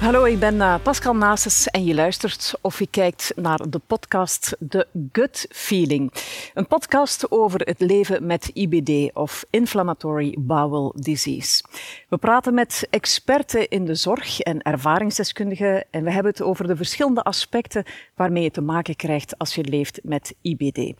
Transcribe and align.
Hallo, 0.00 0.24
ik 0.24 0.38
ben 0.38 0.54
uh, 0.54 0.74
Pascal 0.82 1.14
Nases 1.14 1.66
en 1.66 1.84
je 1.84 1.94
luistert 1.94 2.54
of 2.60 2.78
je 2.78 2.86
kijkt 2.86 3.32
naar 3.36 3.70
de 3.70 3.80
podcast 3.86 4.56
The 4.68 4.86
Gut 5.12 5.46
Feeling. 5.50 6.12
Een 6.54 6.66
podcast 6.66 7.30
over 7.30 7.60
het 7.60 7.80
leven 7.80 8.26
met 8.26 8.50
IBD 8.54 9.14
of 9.14 9.44
Inflammatory 9.50 10.36
Bowel 10.38 10.92
Disease. 10.96 11.64
We 12.08 12.16
praten 12.16 12.54
met 12.54 12.86
experten 12.90 13.68
in 13.68 13.84
de 13.84 13.94
zorg 13.94 14.40
en 14.40 14.62
ervaringsdeskundigen 14.62 15.84
en 15.90 16.04
we 16.04 16.12
hebben 16.12 16.32
het 16.32 16.42
over 16.42 16.66
de 16.66 16.76
verschillende 16.76 17.22
aspecten 17.22 17.84
waarmee 18.14 18.42
je 18.42 18.50
te 18.50 18.60
maken 18.60 18.96
krijgt 18.96 19.38
als 19.38 19.54
je 19.54 19.64
leeft 19.64 20.00
met 20.02 20.34
IBD. 20.42 20.94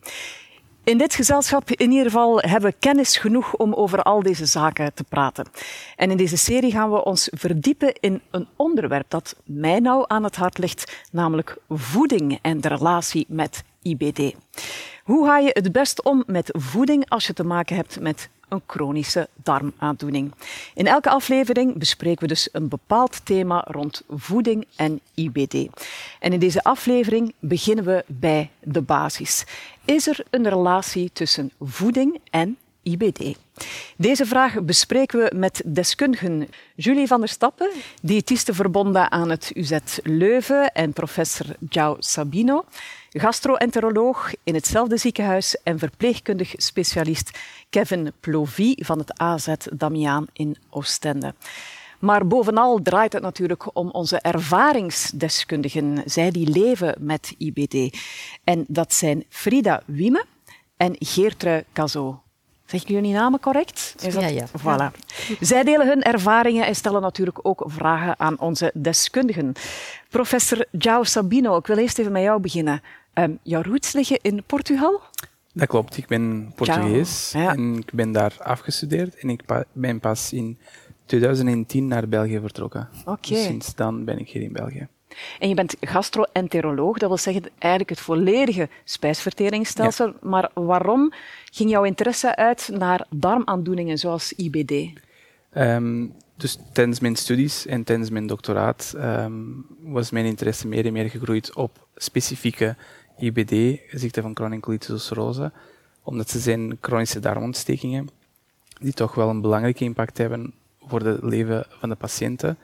In 0.83 0.97
dit 0.97 1.15
gezelschap 1.15 1.69
in 1.69 1.91
ieder 1.91 2.05
geval 2.05 2.39
hebben 2.39 2.69
we 2.69 2.75
kennis 2.79 3.17
genoeg 3.17 3.53
om 3.55 3.73
over 3.73 4.01
al 4.01 4.23
deze 4.23 4.45
zaken 4.45 4.93
te 4.93 5.03
praten. 5.03 5.45
En 5.95 6.11
in 6.11 6.17
deze 6.17 6.37
serie 6.37 6.71
gaan 6.71 6.91
we 6.91 7.03
ons 7.03 7.29
verdiepen 7.31 7.93
in 7.99 8.21
een 8.31 8.47
onderwerp 8.55 9.09
dat 9.09 9.35
mij 9.43 9.79
nou 9.79 10.05
aan 10.07 10.23
het 10.23 10.35
hart 10.35 10.57
ligt, 10.57 11.03
namelijk 11.11 11.57
voeding 11.69 12.39
en 12.41 12.61
de 12.61 12.67
relatie 12.67 13.25
met 13.27 13.63
IBD. 13.81 14.35
Hoe 15.03 15.25
ga 15.25 15.37
je 15.37 15.49
het 15.53 15.71
best 15.71 16.03
om 16.03 16.23
met 16.25 16.49
voeding 16.57 17.09
als 17.09 17.27
je 17.27 17.33
te 17.33 17.43
maken 17.43 17.75
hebt 17.75 17.99
met 17.99 18.29
een 18.51 18.61
chronische 18.67 19.27
darmaandoening. 19.43 20.31
In 20.73 20.87
elke 20.87 21.09
aflevering 21.09 21.77
bespreken 21.77 22.21
we 22.21 22.27
dus 22.27 22.49
een 22.51 22.67
bepaald 22.67 23.25
thema 23.25 23.65
rond 23.67 24.03
voeding 24.09 24.65
en 24.75 24.99
IBD. 25.13 25.67
En 26.19 26.33
in 26.33 26.39
deze 26.39 26.63
aflevering 26.63 27.33
beginnen 27.39 27.85
we 27.85 28.03
bij 28.07 28.49
de 28.59 28.81
basis. 28.81 29.45
Is 29.91 30.07
er 30.07 30.23
een 30.29 30.49
relatie 30.49 31.09
tussen 31.13 31.51
voeding 31.59 32.19
en 32.29 32.57
IBD? 32.83 33.37
Deze 33.97 34.25
vraag 34.25 34.63
bespreken 34.63 35.19
we 35.19 35.31
met 35.35 35.61
deskundigen 35.65 36.49
Julie 36.75 37.07
van 37.07 37.19
der 37.19 37.29
Stappen, 37.29 37.71
diëtiste 38.01 38.53
verbonden 38.53 39.11
aan 39.11 39.29
het 39.29 39.51
UZ 39.53 39.77
Leuven, 40.03 40.71
en 40.73 40.93
professor 40.93 41.45
João 41.69 41.97
Sabino, 41.99 42.65
gastroenteroloog 43.09 44.31
in 44.43 44.53
hetzelfde 44.53 44.97
ziekenhuis 44.97 45.57
en 45.63 45.79
verpleegkundig 45.79 46.53
specialist 46.55 47.39
Kevin 47.69 48.11
Plovy 48.19 48.75
van 48.77 48.97
het 48.97 49.19
AZ 49.19 49.53
Damiaan 49.73 50.25
in 50.33 50.57
Oostende. 50.69 51.33
Maar 52.01 52.27
bovenal 52.27 52.81
draait 52.81 53.13
het 53.13 53.21
natuurlijk 53.21 53.75
om 53.75 53.89
onze 53.89 54.19
ervaringsdeskundigen, 54.19 56.01
zij 56.05 56.31
die 56.31 56.49
leven 56.49 56.95
met 56.99 57.35
IBD. 57.37 57.97
En 58.43 58.65
dat 58.67 58.93
zijn 58.93 59.23
Frida 59.29 59.81
Wieme 59.85 60.25
en 60.77 60.95
Geertrui 60.99 61.63
Cazot. 61.73 62.15
Zeg 62.65 62.81
ik 62.81 62.87
jullie 62.87 63.13
namen 63.13 63.39
correct? 63.39 63.95
Is 63.99 64.13
dat... 64.13 64.23
Ja, 64.23 64.27
ja. 64.27 64.47
Voilà. 64.47 64.99
Zij 65.39 65.63
delen 65.63 65.87
hun 65.87 66.01
ervaringen 66.01 66.65
en 66.65 66.75
stellen 66.75 67.01
natuurlijk 67.01 67.39
ook 67.41 67.63
vragen 67.65 68.19
aan 68.19 68.39
onze 68.39 68.71
deskundigen. 68.73 69.53
Professor 70.09 70.65
João 70.71 71.01
Sabino, 71.01 71.57
ik 71.57 71.67
wil 71.67 71.77
eerst 71.77 71.99
even 71.99 72.11
met 72.11 72.23
jou 72.23 72.41
beginnen. 72.41 72.81
Um, 73.13 73.39
jouw 73.43 73.61
roots 73.61 73.91
liggen 73.91 74.19
in 74.21 74.43
Portugal? 74.45 75.01
Dat 75.53 75.67
klopt, 75.67 75.97
ik 75.97 76.07
ben 76.07 76.51
Portugees 76.55 77.33
en 77.33 77.77
ik 77.77 77.93
ben 77.93 78.11
daar 78.11 78.35
afgestudeerd 78.39 79.15
en 79.15 79.29
ik 79.29 79.43
ben 79.73 79.99
pas 79.99 80.33
in 80.33 80.59
2010 81.11 81.87
naar 81.87 82.07
België 82.07 82.39
vertrokken. 82.39 82.89
Okay. 83.01 83.17
Dus 83.27 83.43
sinds 83.43 83.75
dan 83.75 84.05
ben 84.05 84.19
ik 84.19 84.29
hier 84.29 84.41
in 84.41 84.53
België. 84.53 84.87
En 85.39 85.49
je 85.49 85.55
bent 85.55 85.75
gastroenteroloog, 85.79 86.97
dat 86.97 87.09
wil 87.09 87.17
zeggen 87.17 87.43
eigenlijk 87.57 87.89
het 87.89 87.99
volledige 87.99 88.69
spijsverteringsstelsel. 88.83 90.13
Maar 90.21 90.51
waarom 90.53 91.13
ging 91.51 91.69
jouw 91.69 91.83
interesse 91.83 92.35
uit 92.35 92.69
naar 92.73 93.05
darmaandoeningen 93.09 93.97
zoals 93.97 94.33
IBD? 94.33 94.71
Um, 94.71 94.91
ehm, 95.51 96.07
dus 96.35 96.57
tijdens 96.73 96.99
mijn 96.99 97.15
studies 97.15 97.65
en 97.65 97.83
tijdens 97.83 98.09
mijn 98.09 98.27
doctoraat 98.27 98.93
um, 98.97 99.65
was 99.79 100.11
mijn 100.11 100.25
interesse 100.25 100.67
meer 100.67 100.85
en 100.85 100.93
meer 100.93 101.09
gegroeid 101.09 101.55
op 101.55 101.87
specifieke 101.95 102.75
IBD, 103.17 103.79
ziekte 103.91 104.21
van 104.21 104.35
chronic 104.35 104.61
colitis 104.61 104.89
ulcerosa, 104.89 105.51
omdat 106.03 106.29
ze 106.29 106.39
zijn 106.39 106.77
chronische 106.81 107.19
darmontstekingen 107.19 108.09
die 108.79 108.93
toch 108.93 109.15
wel 109.15 109.29
een 109.29 109.41
belangrijke 109.41 109.83
impact 109.83 110.17
hebben 110.17 110.53
voor 110.85 111.01
het 111.01 111.23
leven 111.23 111.65
van 111.69 111.89
de 111.89 111.95
patiënten. 111.95 112.57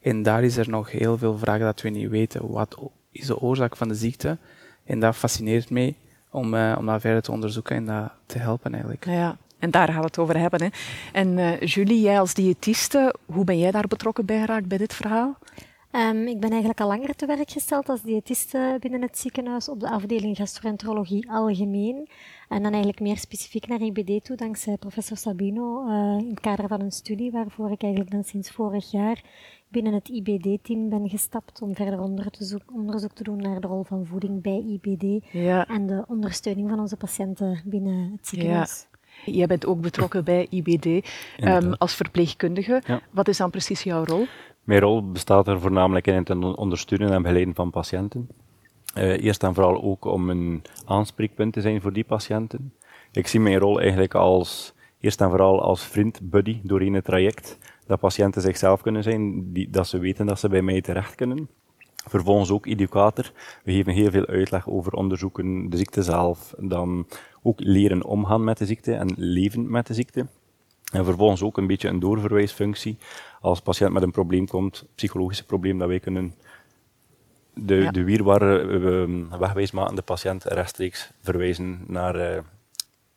En 0.00 0.22
daar 0.22 0.42
is 0.44 0.56
er 0.56 0.68
nog 0.68 0.90
heel 0.90 1.18
veel 1.18 1.38
vragen 1.38 1.64
dat 1.64 1.80
we 1.80 1.88
niet 1.88 2.08
weten. 2.08 2.50
Wat 2.50 2.78
is 3.12 3.26
de 3.26 3.40
oorzaak 3.40 3.76
van 3.76 3.88
de 3.88 3.94
ziekte? 3.94 4.38
En 4.84 5.00
dat 5.00 5.16
fascineert 5.16 5.70
mij 5.70 5.94
om, 6.30 6.54
uh, 6.54 6.74
om 6.78 6.86
dat 6.86 7.00
verder 7.00 7.22
te 7.22 7.32
onderzoeken 7.32 7.76
en 7.76 7.84
dat 7.84 8.12
te 8.26 8.38
helpen 8.38 8.72
eigenlijk. 8.72 9.04
Ja, 9.04 9.36
en 9.58 9.70
daar 9.70 9.88
gaan 9.88 9.98
we 9.98 10.06
het 10.06 10.18
over 10.18 10.38
hebben. 10.38 10.62
Hè. 10.62 10.68
En 11.12 11.38
uh, 11.38 11.60
Julie, 11.60 12.00
jij 12.00 12.20
als 12.20 12.34
diëtiste, 12.34 13.14
hoe 13.26 13.44
ben 13.44 13.58
jij 13.58 13.70
daar 13.70 13.86
betrokken 13.86 14.24
bij 14.24 14.40
geraakt 14.40 14.66
bij 14.66 14.78
dit 14.78 14.94
verhaal? 14.94 15.38
Um, 15.92 16.26
ik 16.26 16.40
ben 16.40 16.50
eigenlijk 16.50 16.80
al 16.80 16.88
langer 16.88 17.14
te 17.14 17.26
werk 17.26 17.50
gesteld 17.50 17.88
als 17.88 18.02
diëtiste 18.02 18.76
binnen 18.80 19.02
het 19.02 19.18
ziekenhuis 19.18 19.68
op 19.68 19.80
de 19.80 19.90
afdeling 19.90 20.36
gastroenterologie 20.36 21.30
algemeen. 21.30 22.08
En 22.48 22.62
dan 22.62 22.72
eigenlijk 22.72 23.00
meer 23.00 23.16
specifiek 23.18 23.66
naar 23.66 23.80
IBD 23.80 24.24
toe, 24.24 24.36
dankzij 24.36 24.76
professor 24.76 25.16
Sabino, 25.16 25.86
uh, 25.86 26.18
in 26.18 26.28
het 26.28 26.40
kader 26.40 26.68
van 26.68 26.80
een 26.80 26.92
studie 26.92 27.30
waarvoor 27.30 27.70
ik 27.70 27.82
eigenlijk 27.82 28.12
dan 28.12 28.24
sinds 28.24 28.50
vorig 28.50 28.90
jaar 28.90 29.22
binnen 29.68 29.92
het 29.92 30.08
IBD-team 30.08 30.88
ben 30.88 31.08
gestapt 31.08 31.62
om 31.62 31.74
verder 31.74 32.00
onderzoek 32.72 33.12
te 33.12 33.22
doen 33.22 33.36
naar 33.36 33.60
de 33.60 33.66
rol 33.66 33.82
van 33.82 34.06
voeding 34.06 34.42
bij 34.42 34.64
IBD 34.66 35.24
ja. 35.32 35.66
en 35.66 35.86
de 35.86 36.04
ondersteuning 36.08 36.68
van 36.68 36.80
onze 36.80 36.96
patiënten 36.96 37.62
binnen 37.64 38.10
het 38.12 38.28
ziekenhuis. 38.28 38.86
Ja. 39.24 39.32
Jij 39.32 39.46
bent 39.46 39.66
ook 39.66 39.80
betrokken 39.80 40.24
bij 40.24 40.46
IBD 40.50 40.86
um, 41.40 41.74
als 41.74 41.94
verpleegkundige. 41.94 42.82
Ja. 42.86 43.00
Wat 43.10 43.28
is 43.28 43.36
dan 43.36 43.50
precies 43.50 43.82
jouw 43.82 44.04
rol? 44.04 44.26
Mijn 44.70 44.82
rol 44.82 45.10
bestaat 45.10 45.48
er 45.48 45.60
voornamelijk 45.60 46.06
in 46.06 46.14
het 46.14 46.30
ondersteunen 46.56 47.12
en 47.12 47.22
begeleiden 47.22 47.54
van 47.54 47.70
patiënten. 47.70 48.28
Uh, 48.94 49.24
eerst 49.24 49.42
en 49.42 49.54
vooral 49.54 49.82
ook 49.82 50.04
om 50.04 50.30
een 50.30 50.62
aanspreekpunt 50.84 51.52
te 51.52 51.60
zijn 51.60 51.80
voor 51.80 51.92
die 51.92 52.04
patiënten. 52.04 52.74
Ik 53.12 53.26
zie 53.26 53.40
mijn 53.40 53.58
rol 53.58 53.80
eigenlijk 53.80 54.14
als, 54.14 54.74
eerst 55.00 55.20
en 55.20 55.28
vooral 55.28 55.62
als 55.62 55.82
vriend, 55.84 56.20
buddy 56.22 56.60
doorheen 56.62 56.94
het 56.94 57.04
traject. 57.04 57.58
Dat 57.86 58.00
patiënten 58.00 58.42
zichzelf 58.42 58.82
kunnen 58.82 59.02
zijn, 59.02 59.52
die, 59.52 59.70
dat 59.70 59.86
ze 59.86 59.98
weten 59.98 60.26
dat 60.26 60.40
ze 60.40 60.48
bij 60.48 60.62
mij 60.62 60.80
terecht 60.80 61.14
kunnen. 61.14 61.48
Vervolgens 62.08 62.50
ook 62.50 62.66
educator. 62.66 63.32
We 63.64 63.72
geven 63.72 63.92
heel 63.92 64.10
veel 64.10 64.26
uitleg 64.26 64.68
over 64.68 64.92
onderzoeken, 64.92 65.70
de 65.70 65.76
ziekte 65.76 66.02
zelf, 66.02 66.54
dan 66.58 67.06
ook 67.42 67.60
leren 67.60 68.04
omgaan 68.04 68.44
met 68.44 68.58
de 68.58 68.66
ziekte 68.66 68.94
en 68.94 69.12
leven 69.16 69.70
met 69.70 69.86
de 69.86 69.94
ziekte. 69.94 70.26
En 70.90 71.04
vervolgens 71.04 71.42
ook 71.42 71.56
een 71.56 71.66
beetje 71.66 71.88
een 71.88 72.00
doorverwijsfunctie. 72.00 72.98
Als 73.40 73.60
patiënt 73.60 73.92
met 73.92 74.02
een 74.02 74.10
probleem 74.10 74.46
komt, 74.46 74.84
psychologische 74.94 75.44
probleem, 75.44 75.78
dat 75.78 75.88
wij 75.88 76.00
kunnen 76.00 76.34
de, 77.54 77.74
ja. 77.74 77.90
de 77.90 78.04
wierwarre 78.04 78.66
wegwijsmakende 79.38 80.02
patiënt 80.02 80.44
rechtstreeks 80.44 81.10
verwijzen 81.20 81.84
naar 81.86 82.34
uh, 82.34 82.38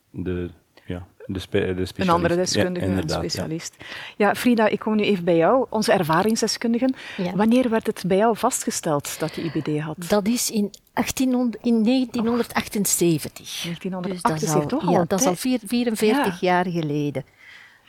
de, 0.10 0.50
ja, 0.86 1.08
de, 1.26 1.40
spe, 1.40 1.60
de 1.60 1.86
specialist. 1.86 2.00
Een 2.00 2.10
andere 2.10 2.36
deskundige, 2.36 2.90
ja, 2.90 2.98
een 2.98 3.10
specialist. 3.10 3.76
Ja. 3.78 3.86
ja. 4.28 4.36
Frida, 4.36 4.68
ik 4.68 4.80
kom 4.80 4.96
nu 4.96 5.04
even 5.04 5.24
bij 5.24 5.36
jou, 5.36 5.66
onze 5.70 5.92
ervaringsdeskundigen. 5.92 6.96
Wanneer 7.36 7.70
werd 7.70 7.88
het 7.88 8.04
bij 8.08 8.18
jou 8.18 8.38
vastgesteld 8.38 9.20
dat 9.20 9.36
je 9.36 9.42
IBD 9.42 9.80
had? 9.80 9.96
Dat 10.08 10.28
is 10.28 10.52
in, 10.52 10.72
1800, 10.94 11.64
in 11.64 11.84
1978. 11.84 13.62
1978, 13.64 14.40
dus 14.40 14.62
dat 14.62 14.70
toch 14.70 14.88
al? 14.88 14.94
Ja, 14.94 15.06
dat 15.08 15.20
is 15.20 15.26
al 15.26 15.36
44 15.36 16.40
jaar 16.40 16.66
geleden. 16.68 17.26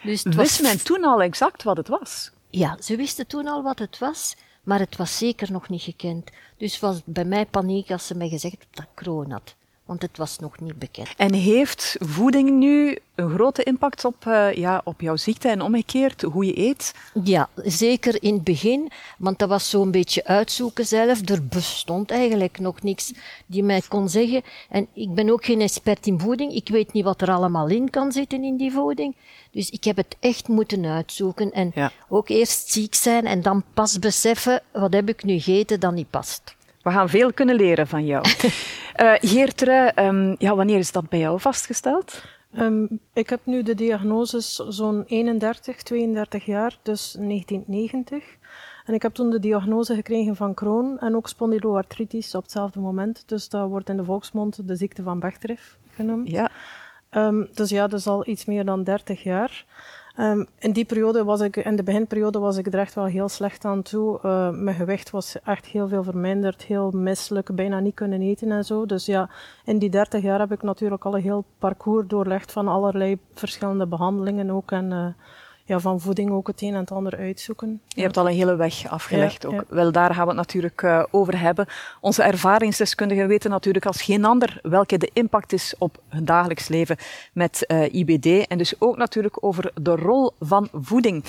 Dus 0.04 0.22
Wist 0.22 0.62
men 0.62 0.84
toen 0.84 1.04
al 1.04 1.22
exact 1.22 1.62
wat 1.62 1.76
het 1.76 1.88
was? 1.88 2.30
Ja, 2.50 2.76
ze 2.80 2.96
wisten 2.96 3.26
toen 3.26 3.46
al 3.46 3.62
wat 3.62 3.78
het 3.78 3.98
was, 3.98 4.36
maar 4.62 4.78
het 4.78 4.96
was 4.96 5.18
zeker 5.18 5.52
nog 5.52 5.68
niet 5.68 5.82
gekend. 5.82 6.30
Dus 6.56 6.80
was 6.80 7.00
bij 7.04 7.24
mij 7.24 7.46
paniek 7.46 7.90
als 7.90 8.06
ze 8.06 8.14
mij 8.14 8.28
gezegd 8.28 8.66
dat 8.70 8.84
ik 8.84 8.90
kroon 8.94 9.30
had 9.30 9.54
want 9.84 10.02
het 10.02 10.16
was 10.16 10.38
nog 10.38 10.60
niet 10.60 10.78
bekend. 10.78 11.08
En 11.16 11.34
heeft 11.34 11.96
voeding 12.00 12.50
nu 12.50 12.98
een 13.14 13.30
grote 13.30 13.62
impact 13.62 14.04
op, 14.04 14.24
uh, 14.24 14.52
ja, 14.52 14.80
op 14.84 15.00
jouw 15.00 15.16
ziekte 15.16 15.48
en 15.48 15.60
omgekeerd, 15.62 16.22
hoe 16.22 16.46
je 16.46 16.58
eet? 16.58 16.94
Ja, 17.24 17.48
zeker 17.54 18.22
in 18.22 18.34
het 18.34 18.44
begin, 18.44 18.90
want 19.18 19.38
dat 19.38 19.48
was 19.48 19.70
zo'n 19.70 19.90
beetje 19.90 20.24
uitzoeken 20.24 20.86
zelf. 20.86 21.28
Er 21.28 21.46
bestond 21.46 22.10
eigenlijk 22.10 22.58
nog 22.58 22.82
niks 22.82 23.12
die 23.46 23.62
mij 23.62 23.82
kon 23.88 24.08
zeggen. 24.08 24.42
En 24.68 24.86
ik 24.92 25.14
ben 25.14 25.30
ook 25.30 25.44
geen 25.44 25.60
expert 25.60 26.06
in 26.06 26.20
voeding, 26.20 26.54
ik 26.54 26.68
weet 26.68 26.92
niet 26.92 27.04
wat 27.04 27.22
er 27.22 27.30
allemaal 27.30 27.68
in 27.68 27.90
kan 27.90 28.12
zitten 28.12 28.44
in 28.44 28.56
die 28.56 28.72
voeding. 28.72 29.16
Dus 29.50 29.70
ik 29.70 29.84
heb 29.84 29.96
het 29.96 30.16
echt 30.20 30.48
moeten 30.48 30.84
uitzoeken 30.84 31.52
en 31.52 31.70
ja. 31.74 31.92
ook 32.08 32.28
eerst 32.28 32.70
ziek 32.70 32.94
zijn 32.94 33.26
en 33.26 33.42
dan 33.42 33.64
pas 33.74 33.98
beseffen, 33.98 34.62
wat 34.72 34.92
heb 34.92 35.08
ik 35.08 35.24
nu 35.24 35.38
gegeten 35.38 35.80
dat 35.80 35.92
niet 35.92 36.10
past. 36.10 36.54
We 36.84 36.90
gaan 36.90 37.08
veel 37.08 37.32
kunnen 37.32 37.56
leren 37.56 37.86
van 37.86 38.06
jou. 38.06 38.26
uh, 38.26 39.12
Geertre, 39.30 39.92
um, 39.98 40.34
ja, 40.38 40.54
wanneer 40.54 40.78
is 40.78 40.92
dat 40.92 41.08
bij 41.08 41.18
jou 41.18 41.40
vastgesteld? 41.40 42.22
Um, 42.58 43.00
ik 43.12 43.30
heb 43.30 43.40
nu 43.44 43.62
de 43.62 43.74
diagnoses 43.74 44.54
zo'n 44.54 45.04
31, 45.06 45.82
32 45.82 46.44
jaar, 46.44 46.78
dus 46.82 47.12
1990. 47.18 48.24
En 48.84 48.94
ik 48.94 49.02
heb 49.02 49.14
toen 49.14 49.30
de 49.30 49.38
diagnose 49.38 49.94
gekregen 49.94 50.36
van 50.36 50.54
Crohn 50.54 50.96
en 50.98 51.16
ook 51.16 51.28
spondyloartritis 51.28 52.34
op 52.34 52.42
hetzelfde 52.42 52.80
moment. 52.80 53.22
Dus 53.26 53.48
dat 53.48 53.68
wordt 53.68 53.88
in 53.88 53.96
de 53.96 54.04
volksmond 54.04 54.68
de 54.68 54.76
ziekte 54.76 55.02
van 55.02 55.18
Bechterew 55.18 55.56
genoemd. 55.90 56.30
Ja. 56.30 56.50
Um, 57.10 57.48
dus 57.54 57.70
ja, 57.70 57.86
dat 57.86 57.98
is 57.98 58.06
al 58.06 58.28
iets 58.28 58.44
meer 58.44 58.64
dan 58.64 58.82
30 58.82 59.22
jaar. 59.22 59.64
Um, 60.18 60.46
in 60.58 60.72
die 60.72 60.84
periode 60.84 61.24
was 61.24 61.40
ik, 61.40 61.56
in 61.56 61.76
de 61.76 61.82
beginperiode 61.82 62.38
was 62.38 62.56
ik 62.56 62.66
er 62.66 62.78
echt 62.78 62.94
wel 62.94 63.04
heel 63.04 63.28
slecht 63.28 63.64
aan 63.64 63.82
toe. 63.82 64.18
Uh, 64.24 64.50
mijn 64.50 64.76
gewicht 64.76 65.10
was 65.10 65.40
echt 65.42 65.66
heel 65.66 65.88
veel 65.88 66.02
verminderd, 66.02 66.62
heel 66.62 66.90
misselijk, 66.90 67.54
bijna 67.54 67.80
niet 67.80 67.94
kunnen 67.94 68.20
eten 68.22 68.50
en 68.50 68.64
zo. 68.64 68.86
Dus 68.86 69.06
ja, 69.06 69.30
in 69.64 69.78
die 69.78 69.90
30 69.90 70.22
jaar 70.22 70.38
heb 70.38 70.52
ik 70.52 70.62
natuurlijk 70.62 71.04
al 71.04 71.14
een 71.14 71.22
heel 71.22 71.44
parcours 71.58 72.06
doorlegd 72.06 72.52
van 72.52 72.68
allerlei 72.68 73.18
verschillende 73.32 73.86
behandelingen 73.86 74.50
ook. 74.50 74.70
En 74.70 74.90
uh, 74.90 75.06
ja, 75.66 75.78
van 75.78 76.00
voeding 76.00 76.30
ook 76.30 76.46
het 76.46 76.62
een 76.62 76.74
en 76.74 76.80
het 76.80 76.90
ander 76.90 77.16
uitzoeken. 77.16 77.80
Je 77.88 78.02
hebt 78.02 78.16
al 78.16 78.28
een 78.28 78.34
hele 78.34 78.56
weg 78.56 78.88
afgelegd 78.88 79.46
ook. 79.46 79.64
Wel, 79.68 79.92
daar 79.92 80.14
gaan 80.14 80.22
we 80.22 80.28
het 80.28 80.36
natuurlijk 80.36 80.82
uh, 80.82 81.04
over 81.10 81.40
hebben. 81.40 81.66
Onze 82.00 82.22
ervaringsdeskundigen 82.22 83.28
weten 83.28 83.50
natuurlijk 83.50 83.86
als 83.86 84.02
geen 84.02 84.24
ander 84.24 84.58
welke 84.62 84.98
de 84.98 85.10
impact 85.12 85.52
is 85.52 85.74
op 85.78 85.98
het 86.08 86.26
dagelijks 86.26 86.68
leven 86.68 86.96
met 87.32 87.64
uh, 87.68 87.94
IBD. 87.94 88.46
En 88.46 88.58
dus 88.58 88.74
ook 88.78 88.96
natuurlijk 88.96 89.44
over 89.44 89.72
de 89.82 89.96
rol 89.96 90.30
van 90.40 90.68
voeding. 90.72 91.24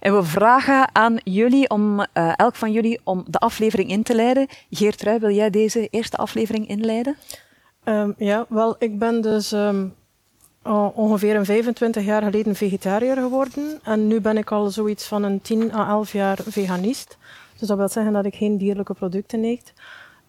En 0.00 0.16
we 0.16 0.22
vragen 0.22 0.94
aan 0.94 1.20
jullie, 1.24 1.68
om, 1.68 2.00
uh, 2.00 2.32
elk 2.36 2.54
van 2.54 2.72
jullie, 2.72 3.00
om 3.04 3.24
de 3.26 3.38
aflevering 3.38 3.90
in 3.90 4.02
te 4.02 4.14
leiden. 4.14 4.46
Geert 4.70 5.02
Ruij, 5.02 5.20
wil 5.20 5.30
jij 5.30 5.50
deze 5.50 5.88
eerste 5.90 6.16
aflevering 6.16 6.68
inleiden? 6.68 7.16
Um, 7.84 8.14
ja, 8.16 8.46
wel, 8.48 8.76
ik 8.78 8.98
ben 8.98 9.20
dus... 9.20 9.52
Um 9.52 9.98
ongeveer 10.94 11.36
een 11.36 11.44
25 11.44 12.04
jaar 12.04 12.22
geleden 12.22 12.54
vegetariër 12.54 13.16
geworden. 13.16 13.80
En 13.82 14.06
nu 14.06 14.20
ben 14.20 14.36
ik 14.36 14.50
al 14.50 14.70
zoiets 14.70 15.06
van 15.06 15.22
een 15.22 15.40
10 15.40 15.74
à 15.74 15.88
11 15.88 16.12
jaar 16.12 16.38
veganist. 16.46 17.18
Dus 17.58 17.68
dat 17.68 17.78
wil 17.78 17.88
zeggen 17.88 18.12
dat 18.12 18.24
ik 18.24 18.34
geen 18.34 18.58
dierlijke 18.58 18.94
producten 18.94 19.44
eet. 19.44 19.72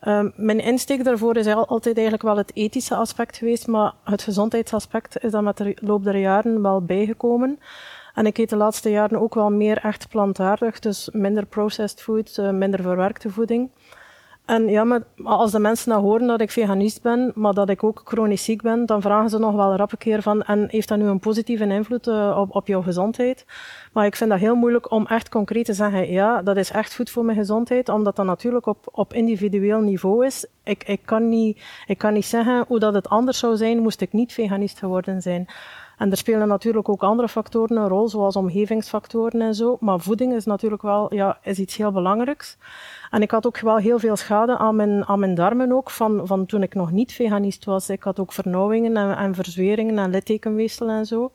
Um, 0.08 0.34
mijn 0.36 0.60
insteek 0.60 1.04
daarvoor 1.04 1.38
is 1.38 1.48
altijd 1.48 1.96
eigenlijk 1.96 2.22
wel 2.22 2.38
het 2.38 2.52
ethische 2.54 2.96
aspect 2.96 3.38
geweest, 3.38 3.68
maar 3.68 3.94
het 4.04 4.22
gezondheidsaspect 4.22 5.24
is 5.24 5.32
dan 5.32 5.44
met 5.44 5.58
de 5.58 5.78
loop 5.82 6.04
der 6.04 6.18
jaren 6.18 6.62
wel 6.62 6.82
bijgekomen. 6.82 7.60
En 8.14 8.26
ik 8.26 8.38
eet 8.38 8.50
de 8.50 8.56
laatste 8.56 8.90
jaren 8.90 9.20
ook 9.20 9.34
wel 9.34 9.50
meer 9.50 9.78
echt 9.78 10.10
plantaardig, 10.10 10.80
dus 10.80 11.10
minder 11.12 11.46
processed 11.46 12.02
food, 12.02 12.38
uh, 12.40 12.50
minder 12.50 12.82
verwerkte 12.82 13.30
voeding. 13.30 13.70
En 14.52 14.68
ja, 14.70 14.84
maar 14.84 15.02
als 15.24 15.52
de 15.52 15.60
mensen 15.60 15.90
nou 15.90 16.02
horen 16.02 16.28
dat 16.28 16.42
ik 16.42 16.52
veganist 16.52 17.02
ben, 17.02 17.32
maar 17.36 17.54
dat 17.54 17.70
ik 17.70 17.84
ook 17.84 18.02
chronisch 18.06 18.44
ziek 18.44 18.62
ben, 18.62 18.86
dan 18.86 19.02
vragen 19.02 19.30
ze 19.30 19.40
nog 19.40 19.56
wel 19.56 19.76
rap 19.76 19.92
een 19.92 19.98
keer 19.98 20.22
van, 20.22 20.42
en 20.44 20.68
heeft 20.70 20.88
dat 20.88 20.98
nu 20.98 21.06
een 21.06 21.20
positieve 21.20 21.68
invloed 21.68 22.08
uh, 22.08 22.38
op, 22.40 22.56
op 22.56 22.68
jouw 22.68 22.82
gezondheid? 22.82 23.46
Maar 23.94 24.06
ik 24.06 24.16
vind 24.16 24.30
dat 24.30 24.40
heel 24.40 24.56
moeilijk 24.56 24.92
om 24.92 25.08
echt 25.08 25.30
concreet 25.30 25.66
te 25.66 25.74
zeggen, 25.74 26.12
ja, 26.12 26.42
dat 26.42 26.58
is 26.58 26.72
echt 26.72 26.96
goed 26.96 27.10
voor 27.10 27.26
mijn 27.26 27.38
gezondheid, 27.38 27.90
omdat 27.90 28.16
dat 28.16 28.26
natuurlijk 28.26 28.66
op, 28.66 28.88
op 28.92 29.14
individueel 29.14 29.80
niveau 29.80 30.26
is. 30.26 30.46
Ik, 30.64 30.84
ik, 30.84 31.02
kan 31.06 31.30
niet, 31.30 31.62
ik 31.88 31.98
kan 31.98 32.14
niet 32.14 32.26
zeggen 32.26 32.66
hoe 32.68 32.80
dat 32.80 32.94
het 32.94 33.10
anders 33.10 33.40
zou 33.40 33.56
zijn, 33.56 33.80
moest 33.80 34.02
ik 34.02 34.14
niet 34.14 34.34
veganist 34.34 34.80
geworden 34.80 35.22
zijn. 35.22 35.48
En 36.02 36.12
er 36.12 36.18
spelen 36.18 36.48
natuurlijk 36.48 36.90
ook 36.90 37.04
andere 37.04 37.28
factoren 37.28 37.78
een 37.78 37.88
rol, 37.88 38.10
zoals 38.10 38.36
omgevingsfactoren 38.36 39.42
en 39.42 39.56
zo. 39.56 39.78
Maar 39.80 40.00
voeding 40.00 40.34
is 40.34 40.46
natuurlijk 40.46 40.82
wel 40.82 41.14
ja, 41.14 41.38
is 41.44 41.60
iets 41.60 41.78
heel 41.78 41.92
belangrijks. 41.92 42.58
En 43.10 43.22
ik 43.22 43.32
had 43.32 43.46
ook 43.46 43.60
wel 43.60 43.78
heel 43.78 44.00
veel 44.00 44.16
schade 44.16 44.58
aan 44.58 44.76
mijn, 44.76 45.06
aan 45.06 45.20
mijn 45.20 45.36
darmen 45.36 45.72
ook, 45.72 45.90
van, 45.90 46.28
van 46.28 46.46
toen 46.46 46.64
ik 46.64 46.74
nog 46.74 46.92
niet 46.92 47.14
veganist 47.14 47.66
was. 47.66 47.90
Ik 47.90 48.04
had 48.04 48.20
ook 48.20 48.32
vernauwingen 48.34 48.98
en, 48.98 49.18
en 49.18 49.36
verzweringen 49.36 49.98
en 49.98 50.10
littekenweefsel 50.10 50.90
en 50.90 51.06
zo. 51.06 51.32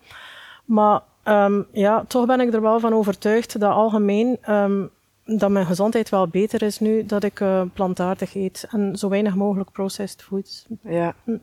Maar 0.65 1.01
um, 1.25 1.67
ja, 1.73 2.05
toch 2.09 2.27
ben 2.27 2.41
ik 2.41 2.55
er 2.55 2.63
wel 2.63 2.81
van 2.81 2.95
overtuigd 2.95 3.61
dat 3.61 3.73
algemeen 3.73 4.39
um, 4.51 4.91
dat 5.27 5.51
mijn 5.51 5.67
gezondheid 5.67 6.09
wel 6.09 6.29
beter 6.29 6.63
is 6.63 6.79
nu 6.79 7.07
dat 7.07 7.25
ik 7.25 7.41
uh, 7.41 7.63
plantaardig 7.73 8.35
eet 8.35 8.67
en 8.71 8.97
zo 8.97 9.09
weinig 9.09 9.35
mogelijk 9.35 9.73
processed 9.73 10.23
foods. 10.23 10.67
Ja, 10.83 11.15
hm. 11.25 11.37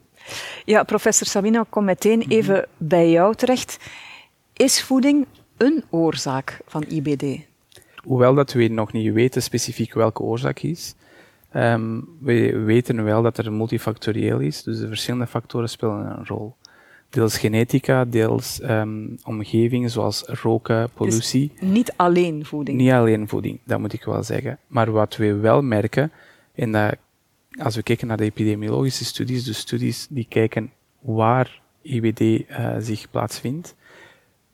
ja 0.66 0.84
professor 0.84 1.28
Sabina, 1.28 1.66
kom 1.70 1.84
meteen 1.84 2.20
mhm. 2.20 2.32
even 2.32 2.68
bij 2.78 3.10
jou 3.10 3.36
terecht. 3.36 3.78
Is 4.54 4.84
voeding 4.84 5.26
een 5.58 5.84
oorzaak 5.90 6.62
van 6.66 6.84
IBD? 6.88 7.52
hoewel 8.04 8.34
dat 8.34 8.54
we 8.54 8.68
nog 8.68 8.92
niet 8.92 9.14
weten 9.14 9.42
specifiek 9.42 9.94
welke 9.94 10.22
oorzaak 10.22 10.60
is, 10.60 10.96
um, 11.54 12.08
we 12.20 12.58
weten 12.58 13.04
wel 13.04 13.22
dat 13.22 13.38
er 13.38 13.54
multifactorieel 13.54 14.40
is, 14.40 14.64
dus 14.64 14.80
de 14.80 14.88
verschillende 14.88 15.28
factoren 15.28 15.70
spelen 15.70 16.18
een 16.18 16.26
rol. 16.26 16.56
Deels 17.14 17.38
genetica, 17.38 18.06
deels 18.06 18.62
um, 18.62 19.18
omgeving, 19.24 19.92
zoals 19.92 20.24
roken, 20.26 20.90
pollutie. 20.94 21.52
Dus 21.60 21.70
niet 21.70 21.94
alleen 21.96 22.46
voeding? 22.46 22.78
Niet 22.78 22.92
alleen 22.92 23.28
voeding, 23.28 23.60
dat 23.64 23.80
moet 23.80 23.94
ik 23.94 24.04
wel 24.04 24.24
zeggen. 24.24 24.60
Maar 24.68 24.92
wat 24.92 25.16
we 25.16 25.34
wel 25.34 25.62
merken, 25.62 26.12
en 26.56 26.72
dat 26.72 26.96
als 27.60 27.76
we 27.76 27.84
kijken 27.84 28.08
naar 28.08 28.18
de 28.18 28.24
epidemiologische 28.24 29.06
studies, 29.06 29.44
de 29.44 29.54
studies 29.54 30.08
die 30.10 30.26
kijken 30.30 30.72
waar 31.00 31.62
IBD 31.82 32.20
uh, 32.20 32.76
zich 32.80 33.10
plaatsvindt, 33.12 33.76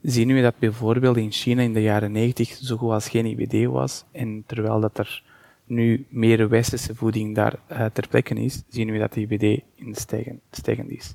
zien 0.02 0.34
we 0.34 0.42
dat 0.42 0.58
bijvoorbeeld 0.58 1.16
in 1.16 1.32
China 1.32 1.62
in 1.62 1.72
de 1.72 1.82
jaren 1.82 2.12
90 2.12 2.58
zo 2.62 2.76
goed 2.76 2.90
als 2.90 3.08
geen 3.08 3.26
IBD 3.26 3.66
was. 3.66 4.04
En 4.12 4.44
terwijl 4.46 4.80
dat 4.80 4.98
er 4.98 5.22
nu 5.64 6.06
meer 6.08 6.48
westerse 6.48 6.94
voeding 6.94 7.34
daar 7.34 7.58
uh, 7.72 7.84
ter 7.84 8.08
plekke 8.08 8.34
is, 8.34 8.62
zien 8.68 8.90
we 8.90 8.98
dat 8.98 9.12
de 9.12 9.20
IBD 9.20 9.62
in 9.74 9.92
de 9.92 10.00
stijgen, 10.00 10.40
stijgend 10.50 10.90
is. 10.90 11.14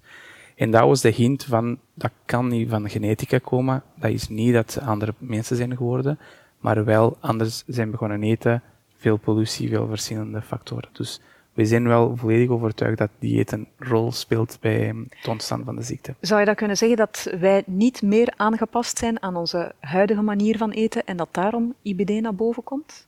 En 0.55 0.71
dat 0.71 0.81
was 0.81 1.01
de 1.01 1.09
hint 1.09 1.43
van, 1.43 1.79
dat 1.93 2.11
kan 2.25 2.47
niet 2.47 2.69
van 2.69 2.89
genetica 2.89 3.37
komen. 3.37 3.83
Dat 3.95 4.11
is 4.11 4.29
niet 4.29 4.53
dat 4.53 4.71
ze 4.71 4.81
andere 4.81 5.13
mensen 5.17 5.55
zijn 5.55 5.77
geworden, 5.77 6.19
maar 6.59 6.85
wel 6.85 7.17
anders 7.19 7.63
zijn 7.67 7.91
begonnen 7.91 8.23
eten, 8.23 8.61
veel 8.97 9.17
pollutie, 9.17 9.69
veel 9.69 9.87
verschillende 9.87 10.41
factoren. 10.41 10.89
Dus 10.91 11.21
we 11.53 11.65
zijn 11.65 11.87
wel 11.87 12.15
volledig 12.17 12.49
overtuigd 12.49 12.97
dat 12.97 13.09
dieet 13.19 13.51
een 13.51 13.67
rol 13.77 14.11
speelt 14.11 14.57
bij 14.61 14.95
het 15.09 15.27
ontstaan 15.27 15.63
van 15.63 15.75
de 15.75 15.81
ziekte. 15.81 16.15
Zou 16.19 16.39
je 16.39 16.45
dat 16.45 16.55
kunnen 16.55 16.77
zeggen 16.77 16.97
dat 16.97 17.29
wij 17.39 17.63
niet 17.65 18.01
meer 18.01 18.33
aangepast 18.35 18.97
zijn 18.97 19.21
aan 19.21 19.35
onze 19.35 19.73
huidige 19.79 20.21
manier 20.21 20.57
van 20.57 20.71
eten 20.71 21.05
en 21.05 21.17
dat 21.17 21.29
daarom 21.31 21.73
IBD 21.81 22.21
naar 22.21 22.35
boven 22.35 22.63
komt? 22.63 23.07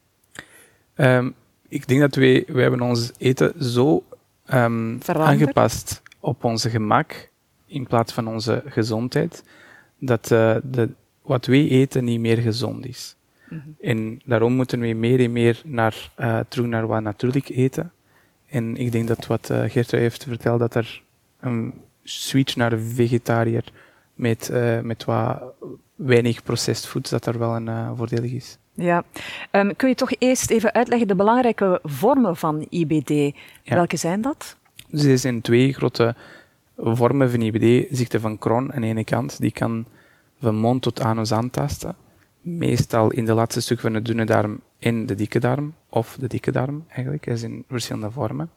Um, 0.95 1.33
ik 1.67 1.87
denk 1.87 2.01
dat 2.01 2.15
wij, 2.15 2.43
wij 2.47 2.61
hebben 2.61 2.81
ons 2.81 3.11
eten 3.17 3.63
zo 3.63 4.03
um, 4.53 4.99
aangepast 5.05 6.01
op 6.19 6.43
onze 6.43 6.69
gemak 6.69 7.29
in 7.67 7.87
plaats 7.87 8.13
van 8.13 8.27
onze 8.27 8.63
gezondheid, 8.65 9.43
dat 9.99 10.31
uh, 10.31 10.55
de, 10.63 10.89
wat 11.21 11.45
wij 11.45 11.67
eten 11.67 12.03
niet 12.03 12.19
meer 12.19 12.37
gezond 12.37 12.85
is. 12.85 13.15
Mm 13.49 13.61
-hmm. 13.63 13.75
En 13.81 14.21
daarom 14.25 14.53
moeten 14.53 14.79
we 14.79 14.93
meer 14.93 15.19
en 15.19 15.31
meer 15.31 15.61
naar, 15.65 16.11
uh, 16.19 16.39
terug 16.47 16.65
naar 16.65 16.87
wat 16.87 17.01
natuurlijk 17.01 17.49
eten. 17.49 17.91
En 18.45 18.77
ik 18.77 18.91
denk 18.91 19.07
dat 19.07 19.27
wat 19.27 19.49
uh, 19.51 19.63
heeft 19.63 20.23
verteld, 20.23 20.59
dat 20.59 20.75
er 20.75 21.03
een 21.39 21.73
switch 22.03 22.55
naar 22.55 22.79
vegetariër 22.79 23.63
met, 24.13 24.49
uh, 24.51 24.79
met 24.79 25.05
wat 25.05 25.41
weinig 25.95 26.43
processed 26.43 26.89
foods, 26.89 27.09
dat 27.09 27.25
er 27.25 27.39
wel 27.39 27.55
een 27.55 27.95
voordelig 27.95 28.31
is. 28.31 28.57
Ja. 28.73 29.03
Um, 29.51 29.75
kun 29.75 29.89
je 29.89 29.95
toch 29.95 30.11
eerst 30.17 30.49
even 30.49 30.73
uitleggen 30.73 31.07
de 31.07 31.15
belangrijke 31.15 31.79
vormen 31.83 32.35
van 32.35 32.67
IBD? 32.69 33.09
Ja. 33.63 33.75
Welke 33.75 33.97
zijn 33.97 34.21
dat? 34.21 34.57
Dus 34.89 35.03
er 35.03 35.17
zijn 35.17 35.41
twee 35.41 35.73
grote 35.73 36.15
vormen 36.77 37.31
van 37.31 37.41
IBD. 37.41 37.87
Ziekte 37.97 38.19
van 38.19 38.37
Crohn 38.37 38.71
aan 38.73 38.81
de 38.81 38.87
ene 38.87 39.03
kant, 39.03 39.39
die 39.39 39.51
kan 39.51 39.85
van 40.39 40.55
mond 40.55 40.81
tot 40.81 41.01
anus 41.01 41.31
aantasten. 41.31 41.95
Meestal 42.41 43.11
in 43.11 43.25
de 43.25 43.33
laatste 43.33 43.61
stuk 43.61 43.79
van 43.79 43.93
de 43.93 44.01
dunne 44.01 44.25
darm 44.25 44.61
in 44.79 45.05
de 45.05 45.15
dikke 45.15 45.39
darm, 45.39 45.73
of 45.89 46.17
de 46.19 46.27
dikke 46.27 46.51
darm 46.51 46.85
eigenlijk, 46.87 47.25
is 47.25 47.43
in 47.43 47.63
verschillende 47.69 48.11
vormen. 48.11 48.51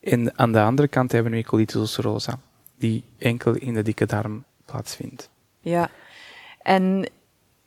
En 0.00 0.38
aan 0.38 0.52
de 0.52 0.60
andere 0.60 0.88
kant 0.88 1.12
hebben 1.12 1.32
we 1.32 1.44
colitis 1.44 1.74
ulcerosa, 1.74 2.38
die 2.78 3.04
enkel 3.18 3.54
in 3.54 3.74
de 3.74 3.82
dikke 3.82 4.06
darm 4.06 4.44
plaatsvindt. 4.64 5.30
Ja, 5.60 5.90
en 6.62 7.10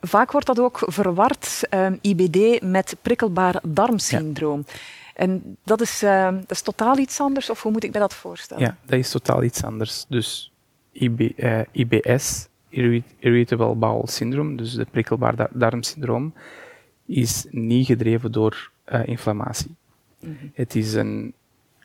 vaak 0.00 0.32
wordt 0.32 0.46
dat 0.46 0.60
ook 0.60 0.82
verward, 0.86 1.60
um, 1.70 1.98
IBD, 2.00 2.62
met 2.62 2.96
prikkelbaar 3.02 3.60
darmsyndroom. 3.62 4.64
Ja. 4.66 4.74
En 5.18 5.56
dat 5.64 5.80
is, 5.80 6.02
uh, 6.02 6.32
dat 6.32 6.50
is 6.50 6.62
totaal 6.62 6.98
iets 6.98 7.20
anders, 7.20 7.50
of 7.50 7.62
hoe 7.62 7.72
moet 7.72 7.84
ik 7.84 7.92
me 7.92 7.98
dat 7.98 8.14
voorstellen? 8.14 8.62
Ja, 8.62 8.76
dat 8.84 8.98
is 8.98 9.10
totaal 9.10 9.42
iets 9.42 9.64
anders. 9.64 10.04
Dus 10.08 10.52
IB, 10.92 11.20
uh, 11.20 11.60
IBS, 11.72 12.48
Irritable 13.18 13.74
Bowel 13.74 14.06
Syndrome, 14.06 14.56
dus 14.56 14.74
de 14.74 14.86
prikkelbaar 14.90 15.48
darmsyndroom, 15.52 16.34
is 17.06 17.46
niet 17.50 17.86
gedreven 17.86 18.32
door 18.32 18.70
uh, 18.92 19.06
inflammatie. 19.06 19.74
Mm 20.20 20.36
-hmm. 20.40 20.50
Het 20.54 20.74
is 20.74 20.94
een 20.94 21.34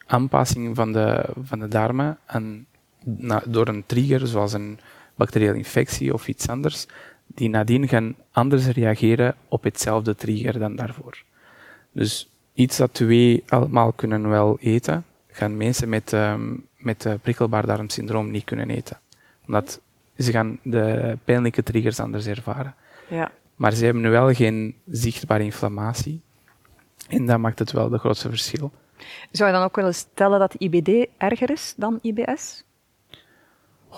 aanpassing 0.06 0.76
van 0.76 0.92
de, 0.92 1.26
van 1.44 1.60
de 1.60 1.68
darmen 1.68 2.18
en 2.26 2.66
na, 3.04 3.44
door 3.46 3.68
een 3.68 3.84
trigger, 3.86 4.28
zoals 4.28 4.54
een 4.54 4.80
bacteriële 5.16 5.58
infectie 5.58 6.14
of 6.14 6.28
iets 6.28 6.48
anders, 6.48 6.86
die 7.28 7.50
nadien 7.50 7.88
gaan 7.88 8.16
anders 8.32 8.68
reageren 8.68 9.36
op 9.48 9.64
hetzelfde 9.64 10.16
trigger 10.16 10.60
dan 10.60 10.76
daarvoor. 10.76 11.24
Dus 11.92 12.28
iets 12.54 12.78
dat 12.78 12.98
wij 12.98 13.44
allemaal 13.48 13.92
kunnen 13.92 14.30
wel 14.30 14.58
eten, 14.60 15.06
gaan 15.28 15.58
mensen 15.58 15.90
met, 15.90 16.12
um, 16.12 16.68
met 16.78 17.06
uh, 17.06 17.14
prikkelbaar 17.22 17.66
darmsyndroom 17.66 18.32
niet 18.32 18.44
kunnen 18.44 18.70
eten. 18.70 19.00
Omdat 19.48 19.82
ze 20.18 20.32
gaan 20.32 20.60
de 20.64 21.18
pijnlijke 21.24 21.64
triggers 21.64 22.00
anders 22.00 22.26
ervaren. 22.26 22.76
Ja. 23.10 23.32
Maar 23.56 23.74
ze 23.74 23.86
hebben 23.86 24.04
nu 24.04 24.10
wel 24.10 24.34
geen 24.34 24.76
zichtbare 24.88 25.44
inflammatie. 25.44 26.22
En 27.08 27.26
dat 27.26 27.40
maakt 27.40 27.60
het 27.60 27.72
wel 27.72 27.90
de 27.90 27.98
grootste 27.98 28.30
verschil. 28.30 28.72
Zou 29.32 29.50
je 29.50 29.56
dan 29.56 29.66
ook 29.66 29.76
willen 29.76 29.96
stellen 29.96 30.40
dat 30.40 30.54
IBD 30.54 31.08
erger 31.18 31.52
is 31.52 31.74
dan 31.78 32.00
IBS? 32.02 32.64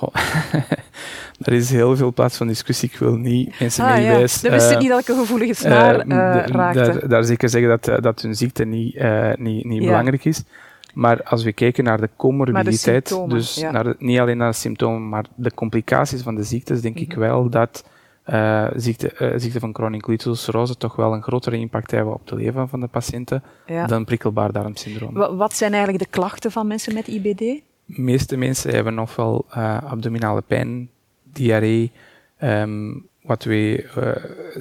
er 1.47 1.53
is 1.53 1.69
heel 1.69 1.95
veel 1.95 2.13
plaats 2.13 2.37
van 2.37 2.47
discussie. 2.47 2.89
Ik 2.91 2.97
wil 2.97 3.15
niet 3.15 3.59
mensen 3.59 3.83
ah, 3.83 3.93
meewijs... 3.93 4.41
Ja. 4.41 4.49
wist 4.49 4.71
uh, 4.71 4.77
niet 4.77 4.89
dat 4.89 4.99
ik 4.99 5.07
een 5.07 5.19
gevoelige 5.19 5.53
snaar 5.53 6.07
uh, 6.07 6.45
raakte. 6.45 6.79
Daar, 6.79 7.07
daar 7.07 7.23
zeker 7.23 7.49
zeggen 7.49 7.69
dat, 7.69 8.03
dat 8.03 8.21
hun 8.21 8.35
ziekte 8.35 8.65
niet, 8.65 9.03
niet, 9.37 9.65
niet 9.65 9.81
ja. 9.81 9.87
belangrijk 9.87 10.25
is. 10.25 10.43
Maar 10.95 11.23
als 11.23 11.43
we 11.43 11.53
kijken 11.53 11.83
naar 11.83 12.01
de 12.01 12.09
comorbiditeit, 12.15 13.09
de 13.09 13.25
dus 13.27 13.55
ja. 13.55 13.71
naar 13.71 13.83
de, 13.83 13.95
niet 13.99 14.19
alleen 14.19 14.37
naar 14.37 14.51
de 14.51 14.57
symptomen, 14.57 15.09
maar 15.09 15.25
de 15.35 15.53
complicaties 15.53 16.21
van 16.21 16.35
de 16.35 16.43
ziektes, 16.43 16.81
denk 16.81 16.95
mm 16.95 17.01
-hmm. 17.01 17.11
ik 17.11 17.17
wel 17.17 17.49
dat 17.49 17.83
uh, 18.29 18.67
ziekte, 18.75 19.15
uh, 19.19 19.33
ziekte 19.35 19.59
van 19.59 19.73
chronic 19.73 20.07
ulcerose 20.07 20.77
toch 20.77 20.95
wel 20.95 21.13
een 21.13 21.23
grotere 21.23 21.57
impact 21.57 21.91
hebben 21.91 22.13
op 22.13 22.29
het 22.29 22.39
leven 22.39 22.69
van 22.69 22.79
de 22.79 22.87
patiënten 22.87 23.43
ja. 23.65 23.85
dan 23.85 24.05
prikkelbaar 24.05 24.51
darmsyndroom. 24.51 25.13
Wat 25.37 25.53
zijn 25.53 25.73
eigenlijk 25.73 26.03
de 26.03 26.09
klachten 26.09 26.51
van 26.51 26.67
mensen 26.67 26.93
met 26.93 27.07
IBD? 27.07 27.61
De 27.85 28.01
meeste 28.01 28.37
mensen 28.37 28.73
hebben 28.73 28.99
ofwel 28.99 29.45
uh, 29.49 29.83
abdominale 29.83 30.41
pijn, 30.41 30.89
diarree, 31.23 31.91
um, 32.43 33.07
wat 33.21 33.43
we 33.43 33.85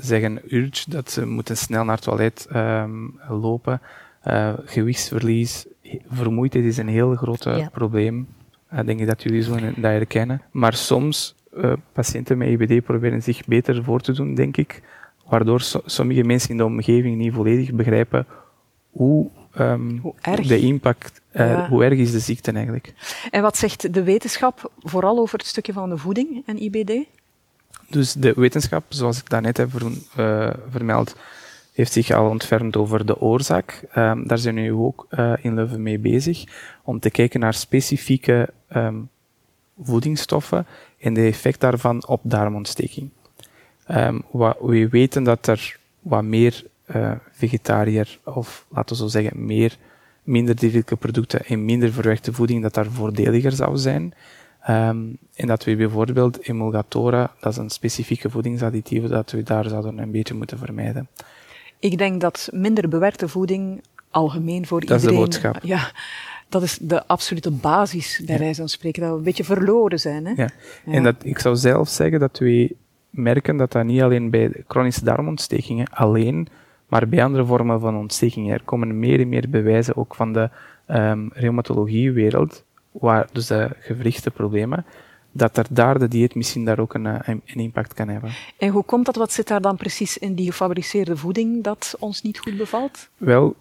zeggen 0.01 0.41
urge, 0.49 0.91
dat 0.91 1.11
ze 1.11 1.27
moeten 1.27 1.57
snel 1.57 1.85
naar 1.85 1.95
het 1.95 2.05
toilet 2.05 2.49
um, 2.55 3.21
lopen, 3.29 3.81
gewichtsverlies, 4.65 5.67
vermoeidheid 6.09 6.65
is 6.65 6.77
een 6.77 6.89
heel 6.89 7.15
groot 7.15 7.45
ja. 7.45 7.69
probleem. 7.73 8.27
Ik 8.77 8.87
denk 8.87 9.07
dat 9.07 9.23
jullie 9.23 9.43
zo 9.43 9.55
dat 9.61 9.75
herkennen. 9.77 10.43
Maar 10.51 10.75
soms 10.75 11.35
patiënten 11.93 12.39
met 12.39 12.49
IBD 12.49 12.85
proberen 12.85 13.23
zich 13.23 13.45
beter 13.47 13.85
voor 13.85 14.01
te 14.01 14.13
doen, 14.13 14.35
denk 14.35 14.57
ik. 14.57 14.83
Waardoor 15.29 15.61
so 15.61 15.81
sommige 15.85 16.25
mensen 16.25 16.51
in 16.51 16.57
de 16.57 16.65
omgeving 16.65 17.17
niet 17.17 17.33
volledig 17.33 17.73
begrijpen 17.73 18.27
hoe, 18.91 19.31
um, 19.59 19.99
hoe 20.03 20.15
de 20.47 20.59
impact, 20.59 21.21
uh, 21.35 21.49
ja. 21.49 21.69
hoe 21.69 21.85
erg 21.85 21.99
is 21.99 22.11
de 22.11 22.19
ziekte 22.19 22.53
eigenlijk. 22.53 22.93
En 23.31 23.43
wat 23.43 23.57
zegt 23.57 23.95
de 23.95 24.03
wetenschap 24.03 24.73
vooral 24.79 25.19
over 25.19 25.39
het 25.39 25.47
stukje 25.47 25.73
van 25.73 25.89
de 25.89 25.97
voeding 25.97 26.43
en 26.47 26.63
IBD? 26.63 27.07
Dus 27.89 28.13
de 28.13 28.33
wetenschap, 28.37 28.85
zoals 28.89 29.19
ik 29.19 29.31
daarnet 29.31 29.57
heb 29.57 29.71
uh, 29.73 30.51
vermeld, 30.71 31.17
heeft 31.73 31.93
zich 31.93 32.11
al 32.11 32.29
ontfermd 32.29 32.77
over 32.77 33.07
de 33.07 33.21
oorzaak. 33.21 33.83
Um, 33.97 34.27
daar 34.27 34.39
zijn 34.39 34.55
we 34.55 34.61
nu 34.61 34.73
ook 34.73 35.07
uh, 35.11 35.33
in 35.41 35.55
Leuven 35.55 35.83
mee 35.83 35.99
bezig 35.99 36.45
om 36.83 37.01
te 37.01 37.11
kijken 37.11 37.41
naar 37.41 37.55
specifieke 37.55 38.49
um, 38.77 39.09
voedingsstoffen 39.83 40.67
en 40.99 41.15
de 41.15 41.27
effect 41.27 41.61
daarvan 41.61 42.07
op 42.07 42.21
darmontsteking. 42.23 43.11
Um, 43.91 44.23
wat, 44.31 44.57
we 44.61 44.89
weten 44.89 45.23
dat 45.23 45.47
er 45.47 45.77
wat 46.01 46.23
meer 46.23 46.65
uh, 46.87 47.13
vegetariër, 47.33 48.19
of 48.25 48.67
laten 48.69 48.97
we 48.97 49.03
zo 49.03 49.09
zeggen, 49.09 49.47
meer, 49.47 49.77
minder 50.25 50.57
dierlijke 50.57 50.97
producten 50.97 51.45
en 51.47 51.65
minder 51.65 51.93
verwerkte 51.93 52.33
voeding, 52.33 52.63
dat 52.63 52.75
daar 52.75 52.91
voordeliger 52.91 53.53
zou 53.53 53.77
zijn. 53.77 54.15
Um, 54.69 55.19
en 55.35 55.47
dat 55.47 55.65
we 55.65 55.77
bijvoorbeeld 55.77 56.49
emulgatoren, 56.49 57.31
dat 57.41 57.53
is 57.53 57.59
een 57.59 57.71
specifieke 57.71 58.31
voedingsadditieve, 58.31 59.09
dat 59.09 59.31
we 59.31 59.43
daar 59.43 59.69
zouden 59.69 59.99
een 59.99 60.11
beetje 60.11 60.35
moeten 60.35 60.59
vermijden. 60.59 61.09
Ik 61.79 61.99
denk 61.99 62.21
dat 62.21 62.49
minder 62.53 62.89
bewerkte 62.89 63.29
voeding 63.29 63.83
algemeen 64.11 64.67
voor 64.67 64.81
dat 64.81 64.91
iedereen... 64.91 65.17
Dat 65.17 65.29
is 65.29 65.35
de 65.35 65.41
boodschap. 65.41 65.65
Ja, 65.65 65.93
dat 66.49 66.63
is 66.63 66.79
de 66.81 67.07
absolute 67.07 67.51
basis, 67.51 68.23
bij 68.27 68.39
wijze 68.39 68.61
van 68.61 68.69
spreken, 68.69 69.03
dat 69.03 69.11
we 69.11 69.17
een 69.17 69.23
beetje 69.23 69.45
verloren 69.45 70.01
zijn. 70.01 70.27
Hè? 70.27 70.33
Ja. 70.33 70.49
ja. 70.85 70.93
En 70.93 71.03
dat, 71.03 71.15
ik 71.23 71.39
zou 71.39 71.57
zelf 71.57 71.89
zeggen 71.89 72.21
dat 72.21 72.39
we 72.39 72.75
merken 73.11 73.57
dat 73.57 73.73
dat 73.73 73.85
niet 73.85 74.03
alleen 74.03 74.31
bij 74.31 74.65
chronische 74.69 75.05
darmontstekingen 75.05 75.91
alleen, 75.91 76.49
maar 76.89 77.09
bij 77.09 77.25
andere 77.25 77.45
vormen 77.45 77.81
van 77.81 77.97
ontstekingen. 77.97 78.55
Er 78.55 78.63
komen 78.65 78.99
meer 78.99 79.21
en 79.21 79.29
meer 79.29 79.49
bewijzen, 79.51 79.97
ook 79.97 80.15
van 80.15 80.33
de 80.33 80.51
um, 80.89 81.31
reumatologiewereld, 81.33 82.65
waar 82.91 83.29
dus 83.33 83.47
de 83.47 83.71
gewrichtenproblemen, 83.81 84.85
dat 85.33 85.57
er 85.57 85.67
daar 85.71 85.99
de 85.99 86.09
dieet 86.09 86.35
misschien 86.35 86.65
daar 86.65 86.79
ook 86.79 86.95
een, 86.95 87.05
een, 87.05 87.43
een, 87.45 87.61
impact 87.61 87.95
kan 87.95 88.09
hebben. 88.09 88.31
En 88.59 88.69
hoe 88.69 88.85
komt 88.85 89.07
dat? 89.07 89.17
Wat 89.17 89.33
zit 89.33 89.49
daar 89.49 89.61
dan 89.61 89.77
precies 89.77 90.19
in 90.19 90.35
die 90.35 90.47
gefabriceerde 90.47 91.17
voeding 91.17 91.63
dat 91.63 91.97
ons 91.99 92.23
niet 92.23 92.39
goed 92.39 92.57
bevalt? 92.57 93.09
Wel, 93.17 93.57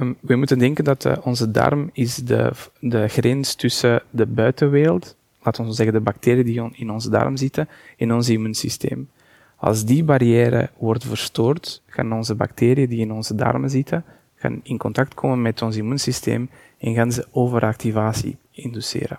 um, 0.00 0.16
we 0.20 0.36
moeten 0.36 0.58
denken 0.58 0.84
dat 0.84 1.04
uh, 1.04 1.16
onze 1.22 1.50
darm 1.50 1.90
is 1.92 2.14
de, 2.14 2.52
de 2.80 3.08
grens 3.08 3.54
tussen 3.54 4.02
de 4.10 4.26
buitenwereld, 4.26 5.16
laten 5.42 5.66
we 5.66 5.72
zeggen 5.72 5.94
de 5.94 6.00
bacteriën 6.00 6.44
die 6.44 6.62
on, 6.62 6.74
in 6.74 6.90
onze 6.90 7.10
darm 7.10 7.36
zitten, 7.36 7.68
en 7.96 8.12
ons 8.12 8.28
immuunsysteem. 8.28 9.08
Als 9.56 9.84
die 9.84 10.04
barrière 10.04 10.70
wordt 10.78 11.04
verstoord, 11.04 11.82
gaan 11.86 12.12
onze 12.12 12.34
bacteriën 12.34 12.88
die 12.88 13.00
in 13.00 13.12
onze 13.12 13.34
darmen 13.34 13.70
zitten, 13.70 14.04
gaan 14.34 14.60
in 14.62 14.78
contact 14.78 15.14
komen 15.14 15.42
met 15.42 15.62
ons 15.62 15.76
immuunsysteem 15.76 16.50
en 16.78 16.94
gaan 16.94 17.12
ze 17.12 17.26
overactivatie 17.30 18.36
induceren. 18.50 19.18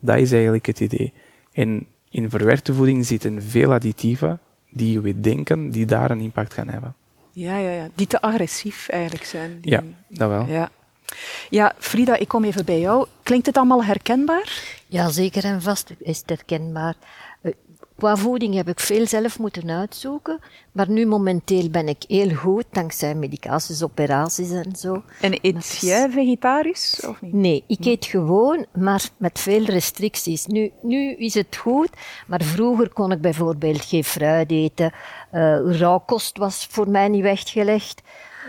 Dat 0.00 0.16
is 0.16 0.32
eigenlijk 0.32 0.66
het 0.66 0.80
idee. 0.80 1.12
En 1.52 1.86
in 2.10 2.30
verwerkte 2.30 2.74
voeding 2.74 3.06
zitten 3.06 3.42
veel 3.42 3.72
additieven 3.72 4.40
die 4.70 5.00
we 5.00 5.20
denken 5.20 5.70
die 5.70 5.86
daar 5.86 6.10
een 6.10 6.20
impact 6.20 6.54
gaan 6.54 6.68
hebben. 6.68 6.94
Ja, 7.32 7.56
ja, 7.56 7.70
ja. 7.70 7.88
Die 7.94 8.06
te 8.06 8.20
agressief 8.20 8.88
eigenlijk 8.88 9.24
zijn. 9.24 9.60
Die... 9.60 9.70
Ja, 9.70 9.82
dat 10.08 10.28
wel. 10.28 10.46
Ja. 10.46 10.70
ja, 11.50 11.74
Frida, 11.78 12.16
ik 12.16 12.28
kom 12.28 12.44
even 12.44 12.64
bij 12.64 12.80
jou. 12.80 13.06
Klinkt 13.22 13.46
het 13.46 13.56
allemaal 13.56 13.84
herkenbaar? 13.84 14.76
Ja, 14.86 15.08
zeker 15.08 15.44
en 15.44 15.62
vast 15.62 15.94
is 15.98 16.18
het 16.18 16.28
herkenbaar. 16.28 16.94
Qua 17.98 18.16
voeding 18.16 18.54
heb 18.54 18.68
ik 18.68 18.80
veel 18.80 19.06
zelf 19.06 19.38
moeten 19.38 19.70
uitzoeken, 19.70 20.38
maar 20.72 20.90
nu 20.90 21.06
momenteel 21.06 21.70
ben 21.70 21.88
ik 21.88 22.04
heel 22.08 22.34
goed, 22.34 22.64
dankzij 22.70 23.14
medicaties, 23.14 23.82
operaties 23.82 24.50
en 24.50 24.76
zo. 24.76 25.02
En 25.20 25.38
eet 25.42 25.78
jij 25.80 26.10
vegetarisch 26.10 27.06
of 27.06 27.20
niet? 27.20 27.32
Nee, 27.32 27.64
ik 27.66 27.84
eet 27.84 28.04
gewoon, 28.04 28.66
maar 28.72 29.08
met 29.16 29.38
veel 29.38 29.64
restricties. 29.64 30.46
Nu, 30.46 30.72
nu 30.82 31.14
is 31.14 31.34
het 31.34 31.56
goed, 31.56 31.90
maar 32.26 32.42
vroeger 32.42 32.92
kon 32.92 33.12
ik 33.12 33.20
bijvoorbeeld 33.20 33.84
geen 33.84 34.04
fruit 34.04 34.50
eten. 34.50 34.92
Uh, 35.32 35.78
rauwkost 35.78 36.38
was 36.38 36.66
voor 36.70 36.88
mij 36.88 37.08
niet 37.08 37.22
weggelegd. 37.22 38.02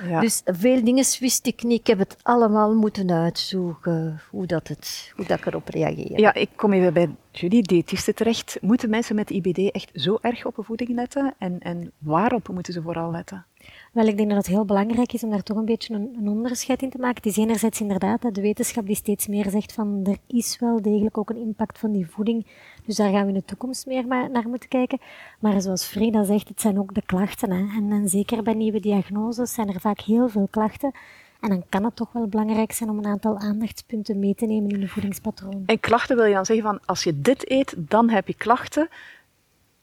Ja. 0.07 0.19
Dus 0.19 0.41
veel 0.45 0.83
dingen 0.83 1.05
wist 1.19 1.47
ik 1.47 1.63
niet. 1.63 1.79
Ik 1.79 1.87
heb 1.87 1.99
het 1.99 2.17
allemaal 2.21 2.73
moeten 2.75 3.11
uitzoeken, 3.11 4.21
hoe, 4.29 4.45
dat 4.45 4.67
het, 4.67 5.11
hoe 5.15 5.25
dat 5.25 5.37
ik 5.37 5.45
erop 5.45 5.67
reageer. 5.67 6.19
Ja, 6.19 6.33
ik 6.33 6.49
kom 6.55 6.73
even 6.73 6.93
bij 6.93 7.09
jullie, 7.31 7.63
diëtisten 7.63 8.15
terecht. 8.15 8.57
Moeten 8.61 8.89
mensen 8.89 9.15
met 9.15 9.29
IBD 9.29 9.71
echt 9.71 9.89
zo 9.93 10.17
erg 10.21 10.45
op 10.45 10.55
hun 10.55 10.65
voeding 10.65 10.89
letten? 10.89 11.33
En, 11.37 11.59
en 11.59 11.91
waarop 11.97 12.47
moeten 12.47 12.73
ze 12.73 12.81
vooral 12.81 13.11
letten? 13.11 13.45
Wel, 13.93 14.07
ik 14.07 14.17
denk 14.17 14.29
dat 14.29 14.37
het 14.37 14.47
heel 14.47 14.65
belangrijk 14.65 15.13
is 15.13 15.23
om 15.23 15.29
daar 15.29 15.43
toch 15.43 15.57
een 15.57 15.65
beetje 15.65 15.93
een, 15.93 16.27
onderscheid 16.27 16.81
in 16.81 16.89
te 16.89 16.97
maken. 16.97 17.15
Het 17.15 17.25
is 17.25 17.37
enerzijds 17.37 17.81
inderdaad 17.81 18.35
de 18.35 18.41
wetenschap 18.41 18.85
die 18.85 18.95
steeds 18.95 19.27
meer 19.27 19.49
zegt 19.49 19.73
van 19.73 19.99
er 20.03 20.17
is 20.27 20.57
wel 20.59 20.81
degelijk 20.81 21.17
ook 21.17 21.29
een 21.29 21.41
impact 21.41 21.79
van 21.79 21.91
die 21.91 22.07
voeding. 22.07 22.45
Dus 22.85 22.95
daar 22.95 23.11
gaan 23.11 23.21
we 23.21 23.27
in 23.27 23.33
de 23.33 23.45
toekomst 23.45 23.85
meer 23.85 24.07
naar 24.07 24.47
moeten 24.47 24.69
kijken. 24.69 24.99
Maar 25.39 25.61
zoals 25.61 25.85
Frida 25.85 26.23
zegt, 26.23 26.47
het 26.47 26.61
zijn 26.61 26.79
ook 26.79 26.93
de 26.93 27.03
klachten. 27.05 27.51
Hè. 27.51 27.77
En, 27.77 27.91
en 27.91 28.09
zeker 28.09 28.43
bij 28.43 28.53
nieuwe 28.53 28.79
diagnoses 28.79 29.53
zijn 29.53 29.73
er 29.73 29.79
vaak 29.79 29.99
heel 29.99 30.29
veel 30.29 30.47
klachten. 30.49 30.91
En 31.39 31.49
dan 31.49 31.63
kan 31.69 31.83
het 31.83 31.95
toch 31.95 32.11
wel 32.11 32.27
belangrijk 32.27 32.71
zijn 32.71 32.89
om 32.89 32.97
een 32.97 33.05
aantal 33.05 33.37
aandachtspunten 33.37 34.19
mee 34.19 34.35
te 34.35 34.45
nemen 34.45 34.69
in 34.69 34.79
de 34.79 34.87
voedingspatroon. 34.87 35.63
En 35.65 35.79
klachten 35.79 36.15
wil 36.15 36.25
je 36.25 36.33
dan 36.33 36.45
zeggen 36.45 36.65
van 36.65 36.79
als 36.85 37.03
je 37.03 37.21
dit 37.21 37.51
eet, 37.51 37.73
dan 37.77 38.09
heb 38.09 38.27
je 38.27 38.33
klachten. 38.33 38.89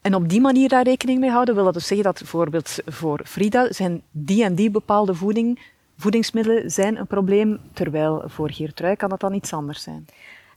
En 0.06 0.14
op 0.14 0.28
die 0.28 0.40
manier 0.40 0.68
daar 0.68 0.84
rekening 0.84 1.20
mee 1.20 1.30
houden, 1.30 1.54
wil 1.54 1.64
dat 1.64 1.74
dus 1.74 1.86
zeggen 1.86 2.06
dat 2.06 2.18
bijvoorbeeld 2.18 2.78
voor 2.86 3.20
Frida 3.24 3.72
zijn 3.72 4.02
die 4.10 4.44
en 4.44 4.54
die 4.54 4.70
bepaalde 4.70 5.14
voeding, 5.14 5.60
voedingsmiddelen 5.96 6.70
zijn 6.70 6.96
een 6.96 7.06
probleem, 7.06 7.60
terwijl 7.72 8.22
voor 8.26 8.50
Geertrui 8.50 8.96
kan 8.96 9.08
dat 9.08 9.20
dan 9.20 9.34
iets 9.34 9.52
anders 9.52 9.82
zijn. 9.82 10.06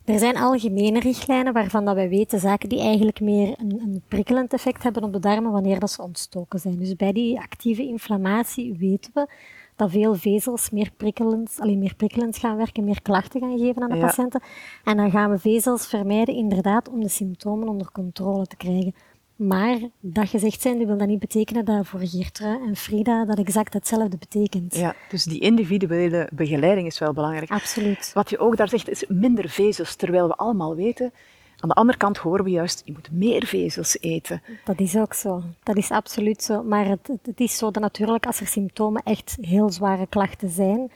Er 0.06 0.20
zijn 0.20 0.38
algemene 0.38 1.00
richtlijnen 1.00 1.54
waarvan 1.54 1.86
dat 1.86 1.96
wij 1.96 2.10
weten 2.10 2.40
zaken 2.40 2.70
die 2.70 2.80
eigenlijk 2.80 3.20
meer 3.20 3.56
een, 3.60 3.80
een 3.82 4.02
prikkelend 4.08 4.54
effect 4.54 4.84
hebben 4.84 5.04
op 5.04 5.14
de 5.14 5.20
darmen 5.20 5.52
wanneer 5.52 5.80
dat 5.80 5.92
ze 5.92 6.02
ontstoken 6.02 6.60
zijn. 6.60 6.78
Dus 6.78 6.96
bij 6.96 7.12
die 7.12 7.40
actieve 7.40 7.82
inflammatie 7.82 8.76
weten 8.78 9.12
we 9.14 9.28
dat 9.76 9.92
veel 9.92 10.16
vezels 10.16 10.70
meer 10.70 10.92
prikkelend, 10.98 11.56
alleen 11.60 11.80
meer 11.80 11.96
prikkelend 11.96 12.38
gaan 12.38 12.58
werken, 12.58 12.84
meer 12.84 13.02
klachten 13.02 13.42
gaan 13.42 13.58
geven 13.58 13.82
aan 13.82 13.90
de 13.90 13.96
ja. 13.96 14.06
patiënten. 14.06 14.42
En 14.84 14.98
dan 14.98 15.12
gaan 15.12 15.30
we 15.30 15.40
vezels 15.40 15.88
vermijden 15.88 16.36
inderdaad 16.36 16.90
om 16.90 17.02
de 17.02 17.10
symptomen 17.10 17.68
onder 17.68 17.92
controle 17.92 18.46
te 18.46 18.56
krijgen. 18.56 18.94
Maar 19.40 19.78
dat 20.00 20.30
gezegd 20.30 20.62
zijn, 20.62 20.86
wil 20.86 20.98
dat 20.98 21.08
niet 21.08 21.20
betekenen 21.20 21.66
dat 21.66 21.88
voor 21.88 22.00
Geertrui 22.00 22.60
en 22.68 22.76
Frida 22.76 23.26
dat 23.26 23.38
exact 23.38 23.74
hetzelfde 23.74 24.18
betekent. 24.18 24.76
Ja, 24.76 24.96
dus 25.10 25.24
die 25.24 25.40
individuele 25.40 26.30
begeleiding 26.34 26.88
is 26.88 27.00
wel 27.00 27.14
belangrijk. 27.14 27.52
Absoluut. 27.52 28.12
Wat 28.14 28.30
je 28.30 28.38
ook 28.38 28.58
daar 28.58 28.70
zegt, 28.70 28.90
is 28.90 29.06
minder 29.08 29.50
vezels, 29.50 29.96
terwijl 29.96 30.28
we 30.28 30.36
allemaal 30.36 30.76
weten, 30.76 31.14
aan 31.60 31.70
de 31.70 31.76
andere 31.76 31.98
kant 31.98 32.18
horen 32.18 32.44
we 32.44 32.50
juist, 32.50 32.82
je 32.86 32.92
moet 32.92 33.12
meer 33.12 33.46
vezels 33.46 34.00
eten. 34.00 34.42
Dat 34.66 34.80
is 34.80 34.96
ook 34.96 35.14
zo. 35.14 35.44
Dat 35.64 35.78
is 35.78 35.92
absoluut 35.92 36.44
zo. 36.44 36.64
Maar 36.64 36.86
het, 36.86 37.08
het, 37.08 37.26
het 37.26 37.40
is 37.40 37.58
zo 37.58 37.72
dat 37.72 37.82
natuurlijk 37.82 38.26
als 38.26 38.40
er 38.40 38.48
symptomen 38.48 39.02
echt 39.04 39.38
heel 39.42 39.70
zware 39.70 40.08
klachten 40.08 40.50
zijn, 40.50 40.92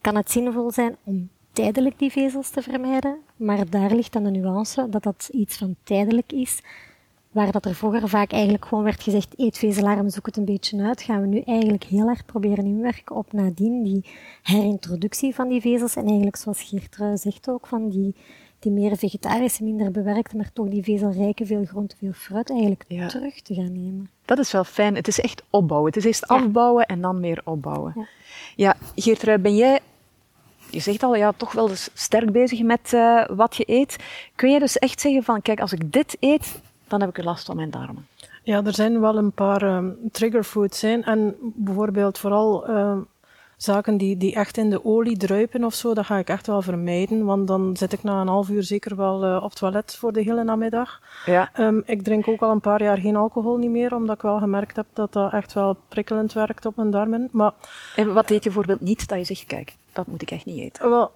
kan 0.00 0.16
het 0.16 0.30
zinvol 0.30 0.70
zijn 0.70 0.96
om 1.04 1.28
tijdelijk 1.52 1.98
die 1.98 2.10
vezels 2.10 2.50
te 2.50 2.62
vermijden. 2.62 3.18
Maar 3.36 3.70
daar 3.70 3.94
ligt 3.94 4.12
dan 4.12 4.24
de 4.24 4.30
nuance 4.30 4.88
dat 4.88 5.02
dat 5.02 5.28
iets 5.32 5.56
van 5.56 5.76
tijdelijk 5.82 6.32
is 6.32 6.60
waar 7.36 7.52
dat 7.52 7.64
er 7.64 7.74
vroeger 7.74 8.08
vaak 8.08 8.32
eigenlijk 8.32 8.64
gewoon 8.64 8.84
werd 8.84 9.02
gezegd, 9.02 9.34
eet 9.36 9.58
vezelarm, 9.58 10.10
zoek 10.10 10.26
het 10.26 10.36
een 10.36 10.44
beetje 10.44 10.82
uit, 10.82 11.02
gaan 11.02 11.20
we 11.20 11.26
nu 11.26 11.40
eigenlijk 11.40 11.84
heel 11.84 12.06
hard 12.06 12.26
proberen 12.26 12.64
inwerken 12.64 13.16
op 13.16 13.32
nadien 13.32 13.82
die 13.82 14.04
herintroductie 14.42 15.34
van 15.34 15.48
die 15.48 15.60
vezels. 15.60 15.96
En 15.96 16.06
eigenlijk, 16.06 16.36
zoals 16.36 16.62
Geertrui 16.62 17.16
zegt 17.16 17.48
ook, 17.48 17.66
van 17.66 17.88
die, 17.88 18.14
die 18.58 18.72
meer 18.72 18.96
vegetarische, 18.96 19.64
minder 19.64 19.90
bewerkte, 19.90 20.36
maar 20.36 20.50
toch 20.52 20.68
die 20.68 20.82
vezelrijke, 20.82 21.46
veel 21.46 21.64
groente, 21.64 21.96
veel 21.96 22.12
fruit 22.12 22.50
eigenlijk 22.50 22.84
Ja. 22.88 23.06
terug 23.08 23.40
te 23.40 23.54
gaan 23.54 23.72
nemen. 23.72 24.10
Dat 24.24 24.38
is 24.38 24.52
wel 24.52 24.64
fijn. 24.64 24.94
Het 24.94 25.08
is 25.08 25.20
echt 25.20 25.42
opbouwen. 25.50 25.88
Het 25.88 25.98
is 25.98 26.04
eerst 26.04 26.26
afbouwen 26.26 26.86
en 26.86 27.00
dan 27.00 27.20
meer 27.20 27.40
opbouwen. 27.44 27.92
Ja. 27.96 28.06
Ja, 28.56 28.76
Geertrui, 28.94 29.38
ben 29.38 29.56
jij, 29.56 29.80
je 30.70 30.80
zegt 30.80 31.02
al, 31.02 31.16
ja, 31.16 31.32
toch 31.36 31.52
wel 31.52 31.66
dus 31.68 31.88
sterk 31.94 32.32
bezig 32.32 32.62
met 32.62 32.92
eh, 32.92 33.24
wat 33.28 33.56
je 33.56 33.64
eet. 33.66 33.96
Kun 34.34 34.50
je 34.50 34.58
dus 34.58 34.78
echt 34.78 35.00
zeggen 35.00 35.22
van, 35.22 35.42
kijk, 35.42 35.60
als 35.60 35.72
ik 35.72 35.92
dit 35.92 36.16
eet, 36.20 36.60
dan 36.88 37.00
heb 37.00 37.08
ik 37.18 37.24
last 37.24 37.46
van 37.46 37.56
mijn 37.56 37.70
darmen. 37.70 38.06
Ja, 38.42 38.64
er 38.64 38.74
zijn 38.74 39.00
wel 39.00 39.16
een 39.16 39.32
paar 39.32 39.62
ehm, 39.62 39.90
triggerfoods 40.12 40.78
zijn. 40.78 41.04
En 41.04 41.34
bijvoorbeeld 41.40 42.18
vooral 42.18 42.66
ehm, 42.66 42.98
zaken 43.56 43.96
die, 43.96 44.16
die 44.16 44.34
echt 44.34 44.56
in 44.56 44.70
de 44.70 44.84
olie 44.84 45.16
druipen 45.16 45.64
of 45.64 45.74
zo, 45.74 45.94
dat 45.94 46.06
ga 46.06 46.16
ik 46.16 46.28
echt 46.28 46.46
wel 46.46 46.62
vermijden. 46.62 47.24
Want 47.24 47.46
dan 47.46 47.76
zit 47.76 47.92
ik 47.92 48.02
na 48.02 48.20
een 48.20 48.28
half 48.28 48.48
uur 48.48 48.62
zeker 48.62 48.96
wel 48.96 49.24
eh, 49.24 49.36
op 49.36 49.50
het 49.50 49.58
toilet 49.58 49.96
voor 49.96 50.12
de 50.12 50.22
hele 50.22 50.44
namiddag. 50.44 51.00
Ja. 51.24 51.50
Ehm, 51.52 51.80
ik 51.84 52.02
drink 52.02 52.28
ook 52.28 52.40
al 52.40 52.50
een 52.50 52.60
paar 52.60 52.82
jaar 52.82 52.98
geen 52.98 53.16
alcohol 53.16 53.56
niet 53.56 53.70
meer, 53.70 53.94
omdat 53.94 54.16
ik 54.16 54.22
wel 54.22 54.38
gemerkt 54.38 54.76
heb 54.76 54.86
dat 54.92 55.12
dat 55.12 55.32
echt 55.32 55.52
wel 55.52 55.76
prikkelend 55.88 56.32
werkt 56.32 56.66
op 56.66 56.76
mijn 56.76 56.90
darmen. 56.90 57.28
Maar 57.32 57.52
En 57.96 58.12
wat 58.12 58.30
eet 58.30 58.44
je 58.44 58.50
bijvoorbeeld 58.50 58.80
niet 58.80 59.08
dat 59.08 59.18
je 59.18 59.24
zegt, 59.24 59.44
kijk, 59.44 59.76
dat 59.92 60.06
moet 60.06 60.22
ik 60.22 60.30
echt 60.30 60.44
niet 60.44 60.60
eten? 60.60 60.90
wel, 60.90 61.10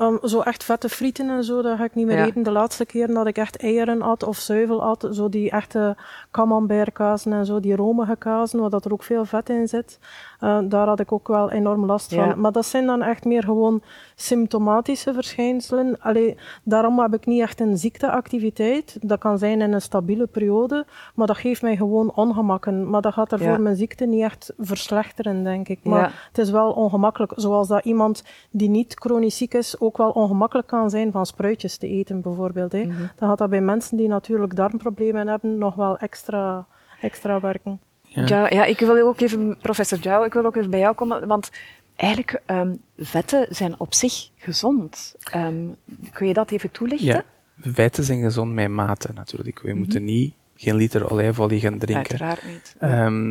ehm, 0.00 0.26
zo 0.26 0.40
echt 0.40 0.64
vette 0.64 0.88
frieten 0.88 1.30
en 1.30 1.44
zo, 1.44 1.62
dat 1.62 1.76
ga 1.78 1.84
ik 1.84 1.94
niet 1.94 2.06
meer 2.06 2.16
Ja. 2.18 2.26
eten. 2.26 2.42
De 2.42 2.50
laatste 2.50 2.84
keer 2.84 3.06
dat 3.14 3.26
ik 3.26 3.38
echt 3.38 3.56
eieren 3.56 4.02
at 4.02 4.22
of 4.22 4.38
zuivel 4.38 4.82
at, 4.82 5.08
zo 5.12 5.28
die 5.28 5.50
echte 5.50 5.96
camembertkazen 6.30 7.32
en 7.32 7.46
zo, 7.46 7.60
die 7.60 7.76
romige 7.76 8.16
kazen, 8.16 8.60
waar 8.60 8.70
dat 8.70 8.84
er 8.84 8.92
ook 8.92 9.02
veel 9.02 9.24
vet 9.24 9.48
in 9.48 9.68
zit, 9.68 9.98
eh, 10.40 10.58
daar 10.64 10.86
had 10.86 11.00
ik 11.00 11.12
ook 11.12 11.28
wel 11.28 11.50
enorm 11.50 11.84
last 11.86 12.10
Ja. 12.10 12.30
van. 12.30 12.40
Maar 12.40 12.52
dat 12.52 12.66
zijn 12.66 12.86
dan 12.86 13.02
echt 13.02 13.24
meer 13.24 13.42
gewoon 13.42 13.82
symptomatische 14.14 15.14
verschijnselen. 15.14 15.96
Allee, 16.00 16.36
daarom 16.64 16.98
heb 17.00 17.14
ik 17.14 17.26
niet 17.26 17.40
echt 17.40 17.60
een 17.60 17.76
ziekteactiviteit. 17.78 18.98
Dat 19.00 19.18
kan 19.18 19.38
zijn 19.38 19.60
in 19.60 19.72
een 19.72 19.80
stabiele 19.82 20.26
periode, 20.26 20.86
maar 21.14 21.26
dat 21.26 21.36
geeft 21.36 21.62
mij 21.62 21.76
gewoon 21.76 22.12
ongemakken. 22.14 22.90
Maar 22.90 23.00
dat 23.00 23.12
gaat 23.12 23.32
er 23.32 23.42
Ja. 23.42 23.48
voor 23.48 23.60
mijn 23.60 23.76
ziekte 23.76 24.04
niet 24.06 24.22
echt 24.22 24.52
verslechteren, 24.58 25.42
denk 25.44 25.68
ik. 25.68 25.78
Maar 25.84 26.00
Ja. 26.00 26.10
het 26.28 26.38
is 26.38 26.50
wel 26.50 26.70
ongemakkelijk, 26.72 27.32
zoals 27.36 27.68
dat 27.68 27.84
iemand 27.84 28.24
die 28.50 28.68
niet 28.68 28.94
chronisch 28.98 29.36
ziek 29.36 29.54
is 29.54 29.80
ook 29.80 29.96
wel 29.96 30.10
ongemakkelijk 30.10 30.68
kan 30.68 30.90
zijn 30.90 31.12
van 31.12 31.26
spruitjes 31.26 31.76
te 31.76 31.88
eten, 31.88 32.20
bijvoorbeeld. 32.20 32.72
Hè. 32.72 32.84
Dan 33.16 33.28
gaat 33.28 33.38
dat 33.38 33.50
bij 33.50 33.60
mensen 33.60 33.96
die 33.96 34.08
natuurlijk 34.08 34.56
darmproblemen 34.56 35.28
hebben 35.28 35.58
nog 35.58 35.74
wel 35.74 35.98
extra, 35.98 36.66
extra 37.00 37.40
werken. 37.40 37.80
Ja. 38.12 38.26
Ja. 38.26 38.50
ja, 38.50 38.64
ik 38.64 38.78
wil 38.78 39.06
ook 39.06 39.20
even, 39.20 39.56
professor 39.60 39.98
Jou, 39.98 40.26
ik 40.26 40.32
wil 40.32 40.44
ook 40.44 40.56
even 40.56 40.70
bij 40.70 40.80
jou 40.80 40.94
komen, 40.94 41.26
want 41.26 41.50
eigenlijk, 41.96 42.40
ehm, 42.46 42.74
vetten 42.98 43.46
zijn 43.50 43.74
op 43.78 43.94
zich 43.94 44.30
gezond. 44.36 45.14
Ehm, 45.32 45.66
kun 46.12 46.26
je 46.26 46.34
dat 46.34 46.50
even 46.50 46.70
toelichten? 46.70 47.06
Ja, 47.06 47.24
vetten 47.60 48.04
zijn 48.04 48.22
gezond 48.22 48.52
met 48.52 48.68
mate 48.68 49.10
natuurlijk. 49.14 49.60
We 49.62 49.74
moeten 49.74 50.04
niet 50.04 50.34
geen 50.56 50.74
liter 50.74 51.10
olijfolie 51.10 51.60
gaan 51.60 51.78
drinken. 51.78 52.08
Uiteraard 52.08 52.44
niet. 52.46 52.74
Ehm, 52.78 53.30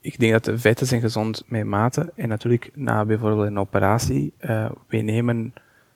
ik 0.00 0.18
denk 0.18 0.32
dat 0.32 0.44
de 0.44 0.58
vetten 0.58 0.86
zijn 0.86 1.00
gezond 1.00 1.42
met 1.46 1.64
mate. 1.64 2.12
En 2.14 2.28
natuurlijk, 2.28 2.70
na 2.74 3.04
bijvoorbeeld 3.04 3.46
een 3.46 3.58
operatie, 3.58 4.32
eh 4.38 4.70
wij 4.88 5.02
nemen 5.02 5.54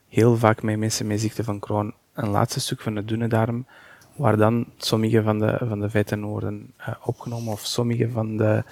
heel 0.08 0.36
vaak 0.36 0.62
met 0.62 0.78
mensen 0.78 1.06
met 1.06 1.20
ziekte 1.20 1.44
van 1.44 1.58
Crohn 1.58 1.94
een 2.14 2.28
laatste 2.28 2.60
stuk 2.60 2.80
van 2.80 2.94
de 2.94 3.04
dunne 3.04 3.28
darm, 3.28 3.66
waar 4.20 4.36
dan 4.36 4.66
sommige 4.76 5.22
van 5.22 5.38
de, 5.38 5.58
van 5.68 5.80
de 5.80 5.90
vetten 5.90 6.22
worden 6.22 6.72
eh, 6.76 6.94
opgenomen, 7.04 7.52
of 7.52 7.60
sommige 7.60 8.10
van 8.10 8.36
de 8.36 8.64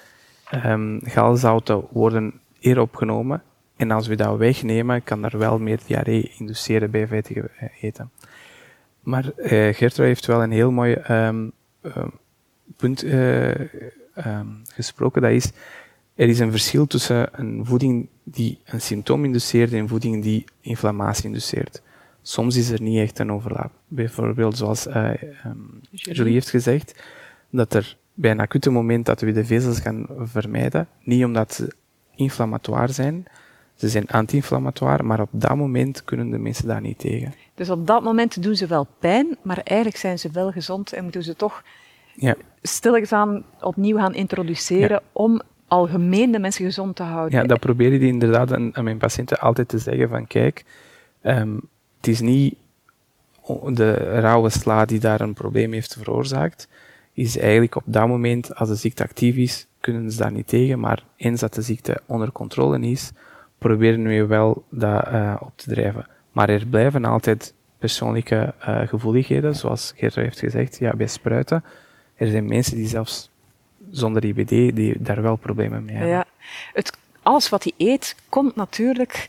galzouten 1.03 1.85
worden 1.91 2.33
hier 2.59 2.81
opgenomen. 2.81 3.43
En 3.77 3.91
als 3.91 4.07
we 4.07 4.15
dat 4.15 4.37
wegnemen, 4.37 5.03
kan 5.03 5.25
er 5.25 5.39
wel 5.39 5.59
meer 5.59 5.81
diarree 5.87 6.33
induceren 6.39 6.91
bij 6.91 7.07
vettige 7.07 7.51
eh, 7.59 7.69
eten. 7.81 8.11
Maar 9.01 9.33
Gertrude 9.73 10.03
heeft 10.03 10.27
wel 10.27 10.43
een 10.43 10.51
heel 10.51 10.71
mooi 10.71 10.93
ehm, 10.93 11.49
ehm, 11.81 12.09
punt 12.77 13.05
gesproken. 14.75 15.23
Dat 15.23 15.31
is, 15.31 15.53
er 16.15 16.29
is 16.29 16.39
een 16.39 16.51
verschil 16.51 16.87
tussen 16.87 17.29
een 17.33 17.67
voeding 17.67 18.09
die 18.23 18.59
een 18.65 18.81
symptoom 18.81 19.25
induceert 19.25 19.73
en 19.73 19.89
voeding 19.89 20.23
die 20.23 20.45
inflammatie 20.61 21.25
induceert. 21.25 21.83
Soms 22.23 22.57
is 22.57 22.71
er 22.71 22.83
niet 22.83 22.99
echt 22.99 23.19
een 23.19 23.33
overlap. 23.33 23.71
Bijvoorbeeld 23.89 24.57
zoals 24.57 24.87
eh, 24.87 25.23
ehm, 25.23 25.57
Julie 25.91 26.33
heeft 26.33 26.51
gezegd, 26.51 27.03
dat 27.51 27.75
er 27.75 27.97
bij 28.15 28.31
een 28.31 28.41
acute 28.41 28.71
moment 28.71 29.07
dat 29.07 29.21
we 29.21 29.33
de 29.33 29.45
vezels 29.45 29.81
gaan 29.81 30.07
vermijden, 30.23 30.89
niet 31.03 31.25
omdat 31.25 31.55
ze 31.55 31.73
inflammatoire 32.15 32.93
zijn, 32.93 33.25
ze 33.75 33.89
zijn 33.89 34.07
anti-inflammatoire, 34.09 35.03
maar 35.03 35.21
op 35.21 35.29
dat 35.31 35.57
moment 35.57 36.05
kunnen 36.05 36.31
de 36.31 36.39
mensen 36.39 36.67
daar 36.67 36.81
niet 36.81 36.99
tegen. 36.99 37.35
Dus 37.55 37.71
op 37.71 37.87
dat 37.87 38.03
moment 38.03 38.43
doen 38.43 38.55
ze 38.57 38.67
wel 38.67 38.87
pijn, 38.99 39.37
maar 39.43 39.61
eigenlijk 39.65 39.99
zijn 39.99 40.19
ze 40.19 40.31
wel 40.33 40.51
gezond 40.53 40.93
en 40.93 41.03
moeten 41.03 41.23
ze 41.23 41.37
toch 41.37 41.63
Ja, 42.15 42.35
stilletjes 42.63 43.43
opnieuw 43.61 43.97
gaan 43.97 44.15
introduceren 44.15 44.89
Ja. 44.91 45.01
om 45.13 45.41
algemeen 45.69 46.31
de 46.31 46.39
mensen 46.39 46.65
gezond 46.65 46.97
te 46.97 47.03
houden. 47.03 47.41
Ja, 47.41 47.47
dat 47.47 47.61
probeer 47.61 47.93
ik 47.93 48.01
inderdaad 48.01 48.53
aan, 48.53 48.77
aan 48.77 48.85
mijn 48.85 48.99
patiënten 48.99 49.39
altijd 49.41 49.69
te 49.69 49.79
zeggen 49.79 50.09
van 50.09 50.27
kijk, 50.27 50.65
ehm, 51.21 51.57
is 52.09 52.21
niet 52.21 52.55
de 53.67 53.93
rauwe 54.21 54.51
sla 54.51 54.85
die 54.85 55.01
daar 55.01 55.21
een 55.21 55.35
probleem 55.35 55.73
heeft 55.73 55.95
veroorzaakt, 55.95 56.69
is 57.13 57.39
eigenlijk 57.39 57.75
op 57.75 57.83
dat 57.87 58.09
moment, 58.09 58.55
als 58.55 58.69
de 58.69 58.75
ziekte 58.75 59.03
actief 59.03 59.37
is, 59.37 59.67
kunnen 59.81 60.11
ze 60.11 60.19
daar 60.19 60.33
niet 60.33 60.47
tegen, 60.47 60.81
maar 60.81 61.05
eens 61.17 61.41
dat 61.41 61.55
de 61.55 61.63
ziekte 61.63 62.01
onder 62.07 62.33
controle 62.33 62.81
is, 62.81 63.11
proberen 63.59 64.03
we 64.03 64.27
wel 64.27 64.65
dat 64.71 65.07
eh, 65.07 65.37
op 65.41 65.53
te 65.55 65.71
drijven. 65.71 66.07
Maar 66.33 66.49
er 66.49 66.67
blijven 66.67 67.05
altijd 67.05 67.55
persoonlijke 67.79 68.55
eh, 68.59 68.81
gevoeligheden, 68.89 69.55
zoals 69.55 69.93
Gertrude 69.97 70.29
heeft 70.29 70.39
gezegd, 70.39 70.79
ja, 70.79 70.97
bij 70.97 71.07
spruiten. 71.07 71.65
Er 72.15 72.27
zijn 72.27 72.47
mensen 72.47 72.77
die 72.77 72.89
zelfs 72.89 73.31
zonder 73.91 74.25
IBD 74.25 74.49
die 74.49 75.03
daar 75.03 75.23
wel 75.23 75.37
problemen 75.37 75.85
mee 75.85 75.97
hebben. 75.97 76.15
Ja. 76.15 76.25
Het, 76.73 76.99
alles 77.23 77.49
wat 77.49 77.63
hij 77.63 77.73
eet, 77.77 78.17
komt 78.29 78.57
natuurlijk 78.57 79.29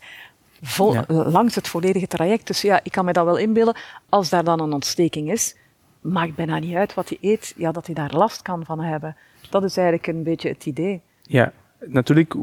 vol, 0.62 0.92
Ja. 0.92 1.04
langs 1.08 1.54
het 1.54 1.68
volledige 1.68 2.06
traject. 2.06 2.46
Dus 2.46 2.62
ja, 2.62 2.80
ik 2.82 2.92
kan 2.92 3.04
me 3.04 3.12
dat 3.12 3.24
wel 3.24 3.36
inbeelden. 3.38 3.76
Als 4.08 4.28
daar 4.28 4.44
dan 4.44 4.60
een 4.60 4.72
ontsteking 4.72 5.30
is, 5.32 5.56
maakt 6.00 6.34
bijna 6.34 6.58
niet 6.58 6.74
uit 6.74 6.94
wat 6.94 7.08
hij 7.08 7.18
eet, 7.20 7.54
ja, 7.56 7.72
dat 7.72 7.86
hij 7.86 7.94
daar 7.94 8.12
last 8.14 8.42
kan 8.42 8.64
van 8.64 8.80
hebben. 8.80 9.16
Dat 9.50 9.64
is 9.64 9.76
eigenlijk 9.76 10.06
een 10.06 10.22
beetje 10.22 10.48
het 10.48 10.66
idee. 10.66 11.00
Ja, 11.22 11.52
natuurlijk, 11.86 12.34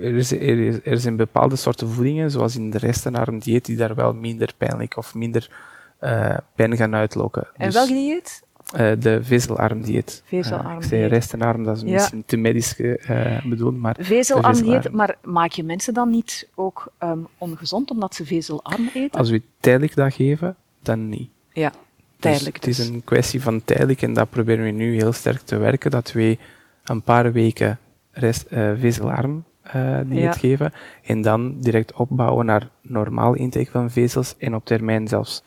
er, 0.00 0.16
is, 0.16 0.32
er, 0.32 0.86
er 0.86 0.98
zijn 1.00 1.16
bepaalde 1.16 1.56
soorten 1.56 1.88
voedingen, 1.88 2.30
zoals 2.30 2.56
in 2.56 2.70
de 2.70 2.78
restenarm 2.78 3.38
dieet, 3.38 3.64
die 3.64 3.76
daar 3.76 3.94
wel 3.94 4.12
minder 4.14 4.52
pijnlijk 4.56 4.96
of 4.96 5.14
minder 5.14 5.50
eh, 5.98 6.36
pijn 6.54 6.76
gaan 6.76 6.94
uitlokken. 6.94 7.46
En 7.56 7.64
Dus, 7.66 7.74
welk 7.74 7.88
dieet? 7.88 8.42
Eh, 8.72 8.92
de 8.98 9.22
vezelarm 9.24 9.82
dieet. 9.82 10.22
Vezelarm 10.26 10.66
Eh, 10.70 10.76
ik 10.76 10.82
zei 10.82 11.06
restenarm, 11.06 11.64
dat 11.64 11.76
is 11.76 11.82
Ja. 11.82 11.92
misschien 11.92 12.22
te 12.26 12.36
medisch 12.36 12.76
eh, 12.76 13.44
bedoeld, 13.44 13.76
maar 13.76 13.96
Vezelarm 14.00 14.62
dieet, 14.62 14.92
maar 14.92 15.16
maak 15.24 15.50
je 15.52 15.64
mensen 15.64 15.94
dan 15.94 16.10
niet 16.10 16.48
ook 16.54 16.92
ehm, 16.98 17.18
ongezond 17.38 17.90
omdat 17.90 18.14
ze 18.14 18.24
vezelarm 18.26 18.90
eten? 18.94 19.18
Als 19.18 19.30
we 19.30 19.42
tijdelijk 19.60 19.94
dat 19.94 20.14
geven, 20.14 20.56
dan 20.82 21.08
niet. 21.08 21.30
Ja, 21.52 21.72
tijdelijk 22.18 22.54
Dus 22.62 22.64
dus. 22.64 22.76
het 22.78 22.86
is 22.88 22.94
een 22.94 23.04
kwestie 23.04 23.42
van 23.42 23.64
tijdelijk 23.64 24.02
en 24.02 24.12
dat 24.14 24.30
proberen 24.30 24.64
we 24.64 24.70
nu 24.70 24.94
heel 24.94 25.12
sterk 25.12 25.40
te 25.40 25.56
werken, 25.56 25.90
dat 25.90 26.12
we 26.12 26.38
een 26.84 27.02
paar 27.02 27.32
weken 27.32 27.78
rest, 28.12 28.42
eh 28.42 28.70
vezelarm 28.78 29.44
eh, 29.62 29.98
dieet 30.06 30.22
Ja. 30.22 30.32
geven 30.32 30.72
en 31.04 31.22
dan 31.22 31.60
direct 31.60 31.92
opbouwen 31.92 32.46
naar 32.46 32.68
normaal 32.82 33.34
intake 33.34 33.70
van 33.70 33.90
vezels 33.90 34.34
en 34.38 34.54
op 34.54 34.64
termijn 34.64 35.08
zelfs 35.08 35.42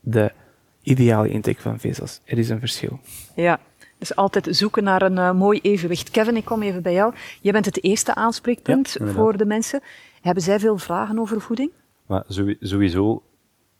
de 0.00 0.32
ideale 0.84 1.28
intake 1.28 1.60
van 1.60 1.78
vezels. 1.78 2.20
Er 2.24 2.38
is 2.38 2.48
een 2.48 2.58
verschil. 2.58 2.98
Ja, 3.36 3.60
dus 3.98 4.16
altijd 4.16 4.46
zoeken 4.50 4.84
naar 4.84 5.02
een 5.02 5.18
eh, 5.18 5.32
mooi 5.32 5.58
evenwicht. 5.62 6.10
Kevin, 6.10 6.36
ik 6.36 6.44
kom 6.44 6.62
even 6.62 6.82
bij 6.82 6.92
jou. 6.92 7.14
Jij 7.40 7.52
bent 7.52 7.64
het 7.64 7.82
eerste 7.84 8.14
aanspreekpunt 8.14 8.96
Ja, 9.00 9.06
voor 9.06 9.36
de 9.36 9.44
mensen. 9.46 9.80
Hebben 10.20 10.42
zij 10.42 10.58
veel 10.60 10.78
vragen 10.78 11.18
over 11.18 11.40
voeding? 11.40 11.70
Maar 12.06 12.22
sowie- 12.28 12.56
sowieso, 12.60 13.22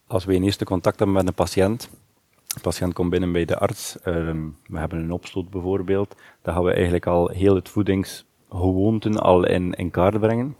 als 0.06 0.24
we 0.24 0.34
een 0.34 0.42
eerste 0.44 0.64
contact 0.64 0.98
hebben 0.98 1.16
met 1.16 1.26
een 1.28 1.34
patiënt, 1.34 1.90
de 2.46 2.60
patiënt 2.60 2.92
komt 2.92 3.10
binnen 3.10 3.32
bij 3.32 3.44
de 3.44 3.58
arts, 3.58 3.98
ehm, 4.02 4.42
we 4.66 4.78
hebben 4.78 4.98
een 4.98 5.12
opstoot 5.12 5.50
bijvoorbeeld, 5.50 6.14
dan 6.42 6.54
gaan 6.54 6.64
we 6.64 6.72
eigenlijk 6.72 7.06
al 7.06 7.28
heel 7.28 7.54
het 7.54 7.68
voedingsgewoonten 7.68 9.18
al 9.18 9.46
in, 9.46 9.72
in 9.74 9.90
kaart 9.90 10.20
brengen. 10.20 10.56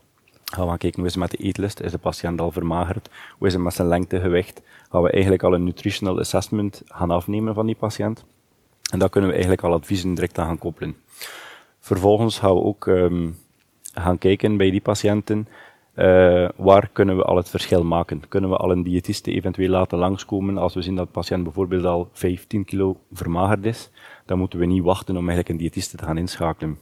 Gaan 0.55 0.71
we 0.71 0.79
kijken 0.79 0.99
hoe 0.99 1.09
is 1.09 1.15
het 1.15 1.23
met 1.23 1.31
de 1.31 1.45
eetlust, 1.45 1.81
is 1.81 1.91
de 1.91 1.99
patiënt 1.99 2.41
al 2.41 2.51
vermagerd, 2.51 3.11
hoe 3.39 3.47
is 3.47 3.53
het 3.53 3.63
met 3.63 3.75
zijn 3.75 3.89
lengte, 3.89 4.21
gewicht. 4.21 4.63
Gaan 4.91 5.03
we 5.03 5.11
eigenlijk 5.11 5.43
al 5.43 5.55
een 5.55 5.65
nutritional 5.65 6.19
assessment 6.19 6.83
gaan 6.87 7.11
afnemen 7.11 7.55
van 7.55 7.67
die 7.67 7.75
patiënt. 7.75 8.25
En 8.93 8.99
daar 8.99 9.09
kunnen 9.09 9.31
we 9.31 9.37
eigenlijk 9.37 9.65
al 9.65 9.73
adviezen 9.73 10.15
direct 10.15 10.39
aan 10.39 10.47
gaan 10.47 10.59
koppelen. 10.59 10.97
Vervolgens 11.81 12.39
gaan 12.39 12.55
we 12.55 12.63
ook 12.63 12.87
ehm, 12.87 13.31
gaan 13.95 14.19
kijken 14.19 14.57
bij 14.57 14.71
die 14.71 14.81
patiënten, 14.81 15.49
eh, 15.95 16.49
waar 16.57 16.89
kunnen 16.93 17.17
we 17.17 17.23
al 17.23 17.37
het 17.37 17.49
verschil 17.49 17.85
maken? 17.85 18.29
Kunnen 18.29 18.51
we 18.51 18.57
al 18.57 18.71
een 18.71 18.83
diëtiste 18.83 19.33
eventueel 19.33 19.71
laten 19.71 19.99
langskomen 19.99 20.59
als 20.59 20.75
we 20.75 20.83
zien 20.83 20.97
dat 20.97 21.07
de 21.07 21.13
patiënt 21.13 21.43
bijvoorbeeld 21.43 21.85
al 21.85 22.09
15 22.13 22.65
kilo 22.65 22.97
vermagerd 23.13 23.65
is? 23.65 23.91
Dan 24.27 24.39
moeten 24.39 24.59
we 24.59 24.67
niet 24.67 24.83
wachten 24.83 25.17
om 25.17 25.29
eigenlijk 25.29 25.49
een 25.49 25.57
diëtiste 25.57 25.97
te 25.97 26.05
gaan 26.05 26.19
inschakelen. 26.19 26.79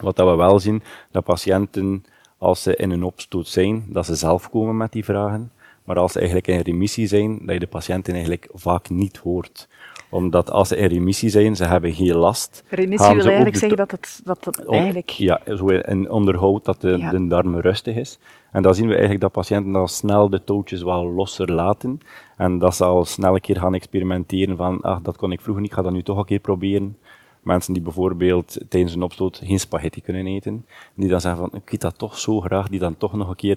Wat 0.00 0.16
dat 0.16 0.28
we 0.28 0.36
wel 0.36 0.58
zien, 0.58 0.82
dat 1.10 1.24
patiënten, 1.24 2.04
als 2.40 2.62
ze 2.62 2.76
in 2.76 2.90
een 2.90 3.02
opstoot 3.04 3.48
zijn, 3.48 3.84
dat 3.88 4.06
ze 4.06 4.14
zelf 4.14 4.50
komen 4.50 4.76
met 4.76 4.92
die 4.92 5.04
vragen. 5.04 5.52
Maar 5.84 5.98
als 5.98 6.12
ze 6.12 6.18
eigenlijk 6.18 6.48
in 6.48 6.60
remissie 6.60 7.06
zijn, 7.06 7.38
dat 7.38 7.52
je 7.54 7.60
de 7.60 7.66
patiënten 7.66 8.12
eigenlijk 8.12 8.48
vaak 8.52 8.90
niet 8.90 9.16
hoort 9.16 9.68
omdat 10.10 10.50
als 10.50 10.68
ze 10.68 10.76
in 10.76 10.88
remissie 10.88 11.28
zijn, 11.28 11.56
ze 11.56 11.64
hebben 11.64 11.92
geen 11.92 12.14
last. 12.14 12.64
Remissie 12.68 13.14
wil 13.14 13.24
eigenlijk 13.24 13.56
zeggen 13.56 13.78
dat 13.78 13.90
het, 13.90 14.20
dat 14.24 14.44
het 14.44 14.68
eigenlijk... 14.68 15.10
Ja, 15.10 15.40
zo 15.56 15.66
in 15.66 16.10
onderhoud 16.10 16.64
dat 16.64 16.80
de, 16.80 17.08
de 17.10 17.26
darm 17.26 17.58
rustig 17.58 17.96
is. 17.96 18.18
En 18.52 18.62
dan 18.62 18.74
zien 18.74 18.86
we 18.86 18.92
eigenlijk 18.92 19.20
dat 19.20 19.32
patiënten 19.32 19.72
dan 19.72 19.88
snel 19.88 20.30
de 20.30 20.44
touwtjes 20.44 20.82
wel 20.82 21.12
losser 21.12 21.52
laten. 21.52 22.00
En 22.36 22.58
dat 22.58 22.74
ze 22.74 22.84
al 22.84 23.04
snel 23.04 23.34
een 23.34 23.40
keer 23.40 23.56
gaan 23.56 23.74
experimenteren 23.74 24.56
van, 24.56 24.80
ach, 24.80 25.00
dat 25.00 25.16
kon 25.16 25.32
ik 25.32 25.40
vroeger 25.40 25.62
niet, 25.62 25.70
ik 25.70 25.76
ga 25.76 25.82
dat 25.82 25.92
nu 25.92 26.02
toch 26.02 26.18
een 26.18 26.24
keer 26.24 26.38
proberen. 26.38 26.96
Mensen 27.42 27.72
die 27.72 27.82
bijvoorbeeld 27.82 28.58
tijdens 28.68 28.94
een 28.94 29.02
opstoot 29.02 29.40
geen 29.44 29.60
spaghetti 29.60 30.02
kunnen 30.02 30.26
eten, 30.26 30.66
die 30.94 31.08
dan 31.08 31.20
zeggen 31.20 31.40
van, 31.40 31.60
ik 31.60 31.72
eet 31.72 31.80
dat 31.80 31.98
toch 31.98 32.18
zo 32.18 32.40
graag, 32.40 32.68
die 32.68 32.78
dan 32.78 32.96
toch 32.96 33.12
nog 33.12 33.28
een 33.28 33.36
keer 33.36 33.56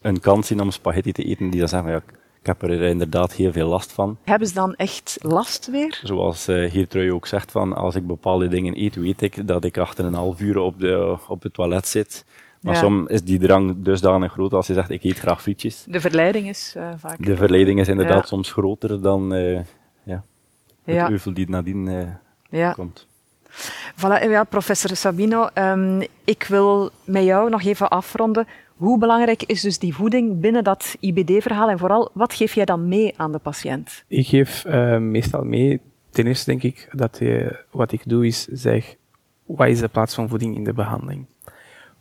een 0.00 0.20
kans 0.20 0.46
zien 0.46 0.60
om 0.60 0.70
spaghetti 0.70 1.12
te 1.12 1.24
eten, 1.24 1.50
die 1.50 1.60
dan 1.60 1.68
zeggen 1.68 1.90
van, 1.90 1.98
ja, 1.98 2.18
ik 2.40 2.46
heb 2.46 2.62
er 2.62 2.82
inderdaad 2.82 3.32
heel 3.32 3.52
veel 3.52 3.68
last 3.68 3.92
van. 3.92 4.18
Hebben 4.24 4.48
ze 4.48 4.54
dan 4.54 4.74
echt 4.74 5.18
last 5.20 5.70
weer? 5.70 6.00
Zoals 6.02 6.48
uh, 6.48 6.70
Geertrui 6.70 7.12
ook 7.12 7.26
zegt, 7.26 7.50
van 7.50 7.72
als 7.72 7.94
ik 7.94 8.06
bepaalde 8.06 8.48
dingen 8.48 8.82
eet, 8.82 8.94
weet 8.94 9.22
ik 9.22 9.46
dat 9.46 9.64
ik 9.64 9.78
achter 9.78 10.04
een 10.04 10.14
half 10.14 10.40
uur 10.40 10.58
op, 10.58 10.80
de, 10.80 11.18
op 11.28 11.42
het 11.42 11.54
toilet 11.54 11.86
zit. 11.86 12.24
Maar 12.60 12.76
soms 12.76 13.10
is 13.10 13.22
die 13.22 13.38
drang 13.38 13.74
dusdanig 13.82 14.32
groot 14.32 14.52
als 14.52 14.66
je 14.66 14.74
zegt, 14.74 14.90
ik 14.90 15.02
eet 15.04 15.18
graag 15.18 15.42
frietjes. 15.42 15.84
De 15.88 16.00
verleiding 16.00 16.48
is 16.48 16.74
uh, 16.76 16.90
vaak... 16.96 17.24
De 17.24 17.36
verleiding 17.36 17.80
is 17.80 17.88
inderdaad 17.88 18.28
soms 18.28 18.52
groter 18.52 19.02
dan 19.02 19.34
uh, 19.34 19.60
ja, 20.02 20.24
het 20.84 20.94
ja. 20.94 21.10
euvel 21.10 21.34
die 21.34 21.48
nadien 21.50 21.88
ja. 22.52 22.72
komt. 22.72 23.06
Voilà, 23.96 24.30
ja, 24.30 24.44
professor 24.44 24.96
Sabino, 24.96 25.48
um, 25.54 26.02
ik 26.24 26.44
wil 26.48 26.90
met 27.04 27.24
jou 27.24 27.50
nog 27.50 27.62
even 27.62 27.88
afronden. 27.88 28.46
Hoe 28.76 28.98
belangrijk 28.98 29.42
is 29.42 29.60
dus 29.60 29.78
die 29.78 29.94
voeding 29.94 30.40
binnen 30.40 30.64
dat 30.64 30.96
IBD-verhaal 31.00 31.68
en 31.68 31.78
vooral, 31.78 32.10
wat 32.12 32.34
geef 32.34 32.54
jij 32.54 32.64
dan 32.64 32.88
mee 32.88 33.14
aan 33.16 33.32
de 33.32 33.38
patiënt? 33.38 34.04
Ik 34.06 34.26
geef 34.26 34.64
uh, 34.64 34.98
meestal 34.98 35.44
mee, 35.44 35.80
ten 36.10 36.26
eerste 36.26 36.50
denk 36.50 36.62
ik 36.62 36.88
dat 36.92 37.18
je, 37.18 37.64
wat 37.70 37.92
ik 37.92 38.08
doe 38.08 38.26
is 38.26 38.46
zeg, 38.46 38.94
wat 39.44 39.68
is 39.68 39.80
de 39.80 39.88
plaats 39.88 40.14
van 40.14 40.28
voeding 40.28 40.56
in 40.56 40.64
de 40.64 40.72
behandeling? 40.72 41.26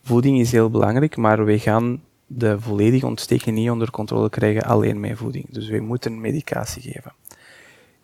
Voeding 0.03 0.39
is 0.39 0.51
heel 0.51 0.69
belangrijk, 0.69 1.17
maar 1.17 1.45
wij 1.45 1.59
gaan 1.59 2.01
de 2.27 2.59
volledige 2.59 3.05
ontsteking 3.05 3.55
niet 3.55 3.69
onder 3.69 3.91
controle 3.91 4.29
krijgen 4.29 4.63
alleen 4.63 4.99
met 4.99 5.17
voeding. 5.17 5.45
Dus 5.49 5.69
wij 5.69 5.79
moeten 5.79 6.21
medicatie 6.21 6.81
geven. 6.81 7.13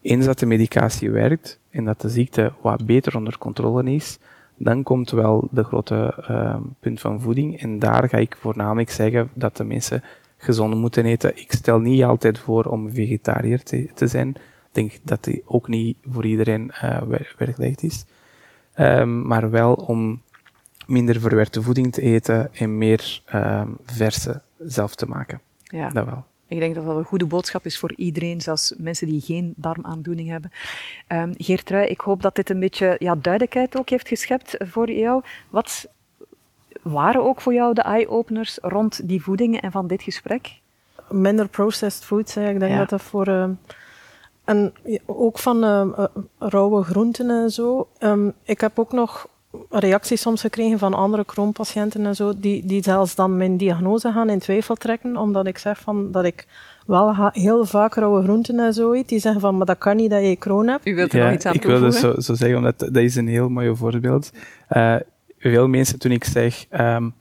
Eens 0.08 0.26
dat 0.26 0.40
de 0.40 0.46
medicatie 0.46 1.12
werkt 1.12 1.60
en 1.70 1.86
dat 1.86 2.02
de 2.02 2.10
ziekte 2.10 2.54
wat 2.62 2.86
beter 2.86 3.16
onder 3.18 3.38
controle 3.38 3.94
is, 3.94 4.20
dan 4.56 4.84
komt 4.84 5.12
wel 5.12 5.48
de 5.52 5.64
grote 5.64 6.26
uh, 6.30 6.56
punt 6.80 7.00
van 7.00 7.22
voeding. 7.22 7.62
En 7.62 7.80
daar 7.80 8.10
ga 8.10 8.18
ik 8.18 8.38
voornamelijk 8.40 8.90
zeggen 8.90 9.30
dat 9.34 9.58
de 9.58 9.64
mensen 9.64 10.04
gezond 10.38 10.76
moeten 10.76 11.06
eten. 11.06 11.38
Ik 11.38 11.52
stel 11.52 11.80
niet 11.80 12.04
altijd 12.04 12.40
voor 12.40 12.66
om 12.66 12.94
vegetariër 12.94 13.64
te, 13.64 13.90
te 13.94 14.08
zijn. 14.08 14.30
Ik 14.30 14.36
denk 14.72 14.92
dat 15.04 15.24
die 15.24 15.44
ook 15.46 15.68
niet 15.68 15.98
voor 16.10 16.26
iedereen 16.26 16.72
uh, 16.84 17.02
werkelijk 17.38 17.82
is. 17.82 18.06
Um, 18.80 19.28
maar 19.28 19.50
wel 19.50 19.74
om 19.74 20.22
minder 20.86 21.20
verwerkte 21.20 21.62
voeding 21.62 21.94
te 21.94 22.02
eten 22.02 22.54
en 22.54 22.78
meer 22.78 23.22
um, 23.34 23.78
verse 23.86 24.42
zelf 24.58 24.96
te 24.96 25.06
maken. 25.06 25.42
Ja. 25.64 25.90
Dat 25.90 26.06
wel. 26.06 26.26
Ik 26.48 26.60
denk 26.60 26.76
dat 26.76 26.86
dat 26.86 26.98
een 26.98 27.04
goede 27.04 27.26
boodschap 27.26 27.66
is 27.66 27.80
voor 27.80 27.94
iedereen, 27.96 28.42
zelfs 28.42 28.74
mensen 28.78 29.08
die 29.08 29.22
geen 29.22 29.54
darmaandoening 29.56 30.30
hebben. 30.30 30.52
Um, 31.08 31.34
Geertrui, 31.38 31.88
ik 31.88 32.00
hoop 32.00 32.22
dat 32.22 32.36
dit 32.36 32.50
een 32.50 32.60
beetje 32.60 32.96
ja, 33.00 33.16
duidelijkheid 33.16 33.78
ook 33.78 33.90
heeft 33.90 34.08
geschept 34.08 34.56
voor 34.60 34.92
jou. 34.92 35.24
Wat 35.50 35.90
waren 36.82 37.24
ook 37.24 37.42
voor 37.42 37.54
jou 37.54 37.74
de 37.74 37.82
eye-openers 37.82 38.58
rond 38.62 39.08
die 39.08 39.24
voedingen 39.24 39.62
en 39.62 39.72
van 39.72 39.88
dit 39.88 40.02
gesprek? 40.02 40.60
Minder 41.10 41.48
processed 41.48 42.04
foods, 42.04 42.38
ik 42.38 42.60
denk 42.60 42.78
dat 42.78 42.90
dat 42.90 43.02
voor... 43.02 43.28
Uh, 43.28 43.50
en 44.44 44.74
ook 45.06 45.40
van 45.40 45.64
uh, 45.64 46.06
rauwe 46.40 46.84
groenten 46.84 47.30
en 47.30 47.50
zo. 47.50 47.88
Um, 48.00 48.34
ik 48.44 48.62
heb 48.62 48.80
ook 48.80 48.92
nog 48.92 49.28
reacties 49.70 50.22
soms 50.22 50.42
gekregen 50.42 50.80
van 50.80 50.94
andere 50.94 51.26
kroonpatiënten 51.26 52.06
en 52.06 52.16
zo, 52.16 52.34
die, 52.38 52.66
die 52.66 52.84
zelfs 52.84 53.16
dan 53.16 53.38
mijn 53.38 53.58
diagnose 53.58 54.12
gaan 54.12 54.30
in 54.30 54.40
twijfel 54.40 54.76
trekken, 54.76 55.18
omdat 55.18 55.48
ik 55.48 55.58
zeg 55.58 55.80
van, 55.80 56.12
dat 56.12 56.26
ik 56.26 56.46
wel 56.86 57.30
heel 57.32 57.66
vaak 57.66 57.96
rauwe 57.96 58.24
groenten 58.24 58.60
en 58.60 58.74
zo 58.74 58.94
eet. 58.94 59.10
Die 59.10 59.20
zeggen 59.20 59.42
van, 59.42 59.58
maar 59.58 59.66
dat 59.66 59.78
kan 59.78 59.96
niet 59.96 60.10
dat 60.10 60.22
je 60.22 60.36
kroon 60.36 60.68
hebt. 60.68 60.88
U 60.88 60.96
wilt 60.96 61.14
er 61.14 61.24
nog 61.24 61.34
iets 61.34 61.46
aan 61.46 61.54
ik 61.54 61.64
wilde 61.64 61.92
zo, 61.92 62.20
zo 62.20 62.34
zeggen, 62.34 62.58
omdat 62.58 62.80
dat 62.80 62.96
is 62.96 63.16
een 63.16 63.28
heel 63.28 63.50
mooi 63.50 63.76
voorbeeld. 63.76 64.32
Uh, 64.70 64.96
veel 65.40 65.68
mensen, 65.68 66.00
toen 66.00 66.12
ik 66.12 66.24
zeg, 66.24 66.66
um, 66.80 67.14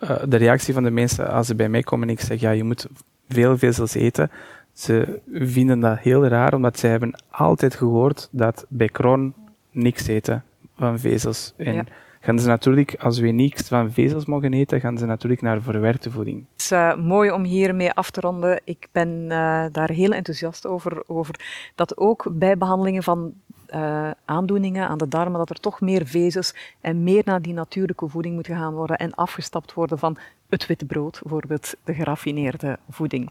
uh, 0.00 0.10
de 0.28 0.36
reactie 0.36 0.74
van 0.74 0.82
de 0.82 0.90
mensen 0.90 1.30
als 1.30 1.46
ze 1.46 1.54
bij 1.54 1.68
mij 1.68 1.82
komen 1.82 2.08
en 2.08 2.14
ik 2.14 2.20
zeg, 2.20 2.40
ja, 2.40 2.50
je 2.50 2.64
moet 2.64 2.86
veel 3.28 3.58
vezels 3.58 3.94
eten, 3.94 4.30
ze 4.72 5.20
vinden 5.32 5.80
dat 5.80 5.98
heel 5.98 6.26
raar, 6.26 6.54
omdat 6.54 6.78
ze 6.78 6.86
hebben 6.86 7.22
altijd 7.30 7.74
gehoord 7.74 8.28
dat 8.30 8.64
bij 8.68 8.88
kroon 8.88 9.34
niks 9.70 10.06
eten 10.06 10.44
van 10.78 10.98
vezels. 10.98 11.54
En 11.56 11.86
gaan 12.20 12.38
ze 12.38 12.48
natuurlijk, 12.48 12.94
als 12.98 13.18
we 13.18 13.28
niks 13.28 13.68
van 13.68 13.92
vezels 13.92 14.26
mogen 14.26 14.52
eten, 14.52 14.80
gaan 14.80 14.98
ze 14.98 15.06
natuurlijk 15.06 15.42
naar 15.42 15.62
verwerkte 15.62 16.10
voeding. 16.10 16.44
Het 16.52 16.60
is 16.60 16.72
uh, 16.72 16.96
mooi 16.96 17.30
om 17.30 17.44
hiermee 17.44 17.92
af 17.92 18.10
te 18.10 18.20
ronden. 18.20 18.60
Ik 18.64 18.88
ben 18.92 19.08
uh, 19.22 19.64
daar 19.72 19.90
heel 19.90 20.12
enthousiast 20.12 20.66
over, 20.66 21.02
over 21.06 21.34
dat 21.74 21.96
ook 21.96 22.28
bij 22.32 22.58
behandelingen 22.58 23.02
van 23.02 23.32
uh, 23.74 24.10
aandoeningen 24.24 24.88
aan 24.88 24.98
de 24.98 25.08
darmen, 25.08 25.38
dat 25.38 25.50
er 25.50 25.60
toch 25.60 25.80
meer 25.80 26.06
vezels 26.06 26.54
en 26.80 27.02
meer 27.02 27.22
naar 27.24 27.42
die 27.42 27.52
natuurlijke 27.52 28.08
voeding 28.08 28.34
moet 28.34 28.46
gaan 28.46 28.74
worden 28.74 28.96
en 28.96 29.14
afgestapt 29.14 29.74
worden 29.74 29.98
van 29.98 30.16
het 30.48 30.66
witte 30.66 30.84
brood, 30.84 31.20
bijvoorbeeld 31.22 31.74
de 31.84 31.94
geraffineerde 31.94 32.78
voeding. 32.90 33.30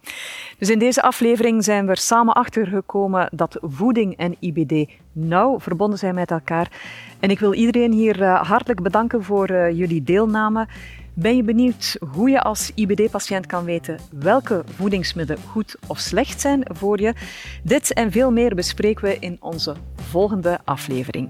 Dus 0.58 0.70
in 0.70 0.80
deze 0.80 1.02
aflevering 1.02 1.64
zijn 1.64 1.86
we 1.86 1.92
er 1.92 1.98
samen 1.98 2.34
achter 2.34 2.68
gekomen 2.68 3.30
dat 3.32 3.58
voeding 3.62 4.18
en 4.18 4.36
IBD 4.40 4.92
nauw 5.12 5.60
verbonden 5.60 6.00
zijn 6.00 6.16
met 6.16 6.32
elkaar. 6.32 6.72
En 7.20 7.30
ik 7.30 7.40
wil 7.40 7.54
iedereen 7.54 7.92
hier 7.92 8.22
uh, 8.22 8.42
hartelijk 8.42 8.82
bedanken 8.82 9.24
voor 9.24 9.52
uh, 9.52 9.72
jullie 9.72 10.04
deelname. 10.04 10.68
Ben 11.20 11.36
je 11.36 11.44
benieuwd 11.44 11.98
hoe 12.14 12.30
je 12.30 12.42
als 12.42 12.72
IBD-patiënt 12.76 13.46
kan 13.46 13.66
weten 13.66 14.00
welke 14.12 14.64
voedingsmiddelen 14.76 15.44
goed 15.44 15.76
of 15.88 16.00
slecht 16.00 16.42
zijn 16.42 16.64
voor 16.70 17.02
je? 17.02 17.14
Dit 17.64 17.94
en 17.94 18.12
veel 18.12 18.32
meer 18.32 18.56
bespreken 18.56 19.04
we 19.04 19.18
in 19.20 19.38
onze 19.40 19.76
volgende 19.96 20.60
aflevering. 20.64 21.30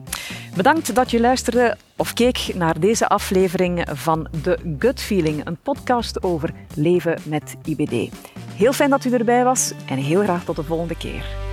Bedankt 0.56 0.96
dat 0.96 1.12
je 1.12 1.20
luisterde 1.20 1.78
of 1.96 2.14
keek 2.14 2.52
naar 2.56 2.80
deze 2.80 3.08
aflevering 3.08 3.88
van 3.94 4.28
The 4.42 4.58
Gut 4.80 5.02
Feeling, 5.02 5.46
een 5.46 5.58
podcast 5.64 6.24
over 6.24 6.54
leven 6.76 7.18
met 7.26 7.56
IBD. 7.64 8.14
Heel 8.56 8.74
fijn 8.74 8.90
dat 8.90 9.06
u 9.06 9.12
erbij 9.14 9.44
was 9.44 9.74
en 9.86 9.98
heel 9.98 10.24
graag 10.24 10.44
tot 10.44 10.56
de 10.56 10.64
volgende 10.64 10.98
keer. 10.98 11.47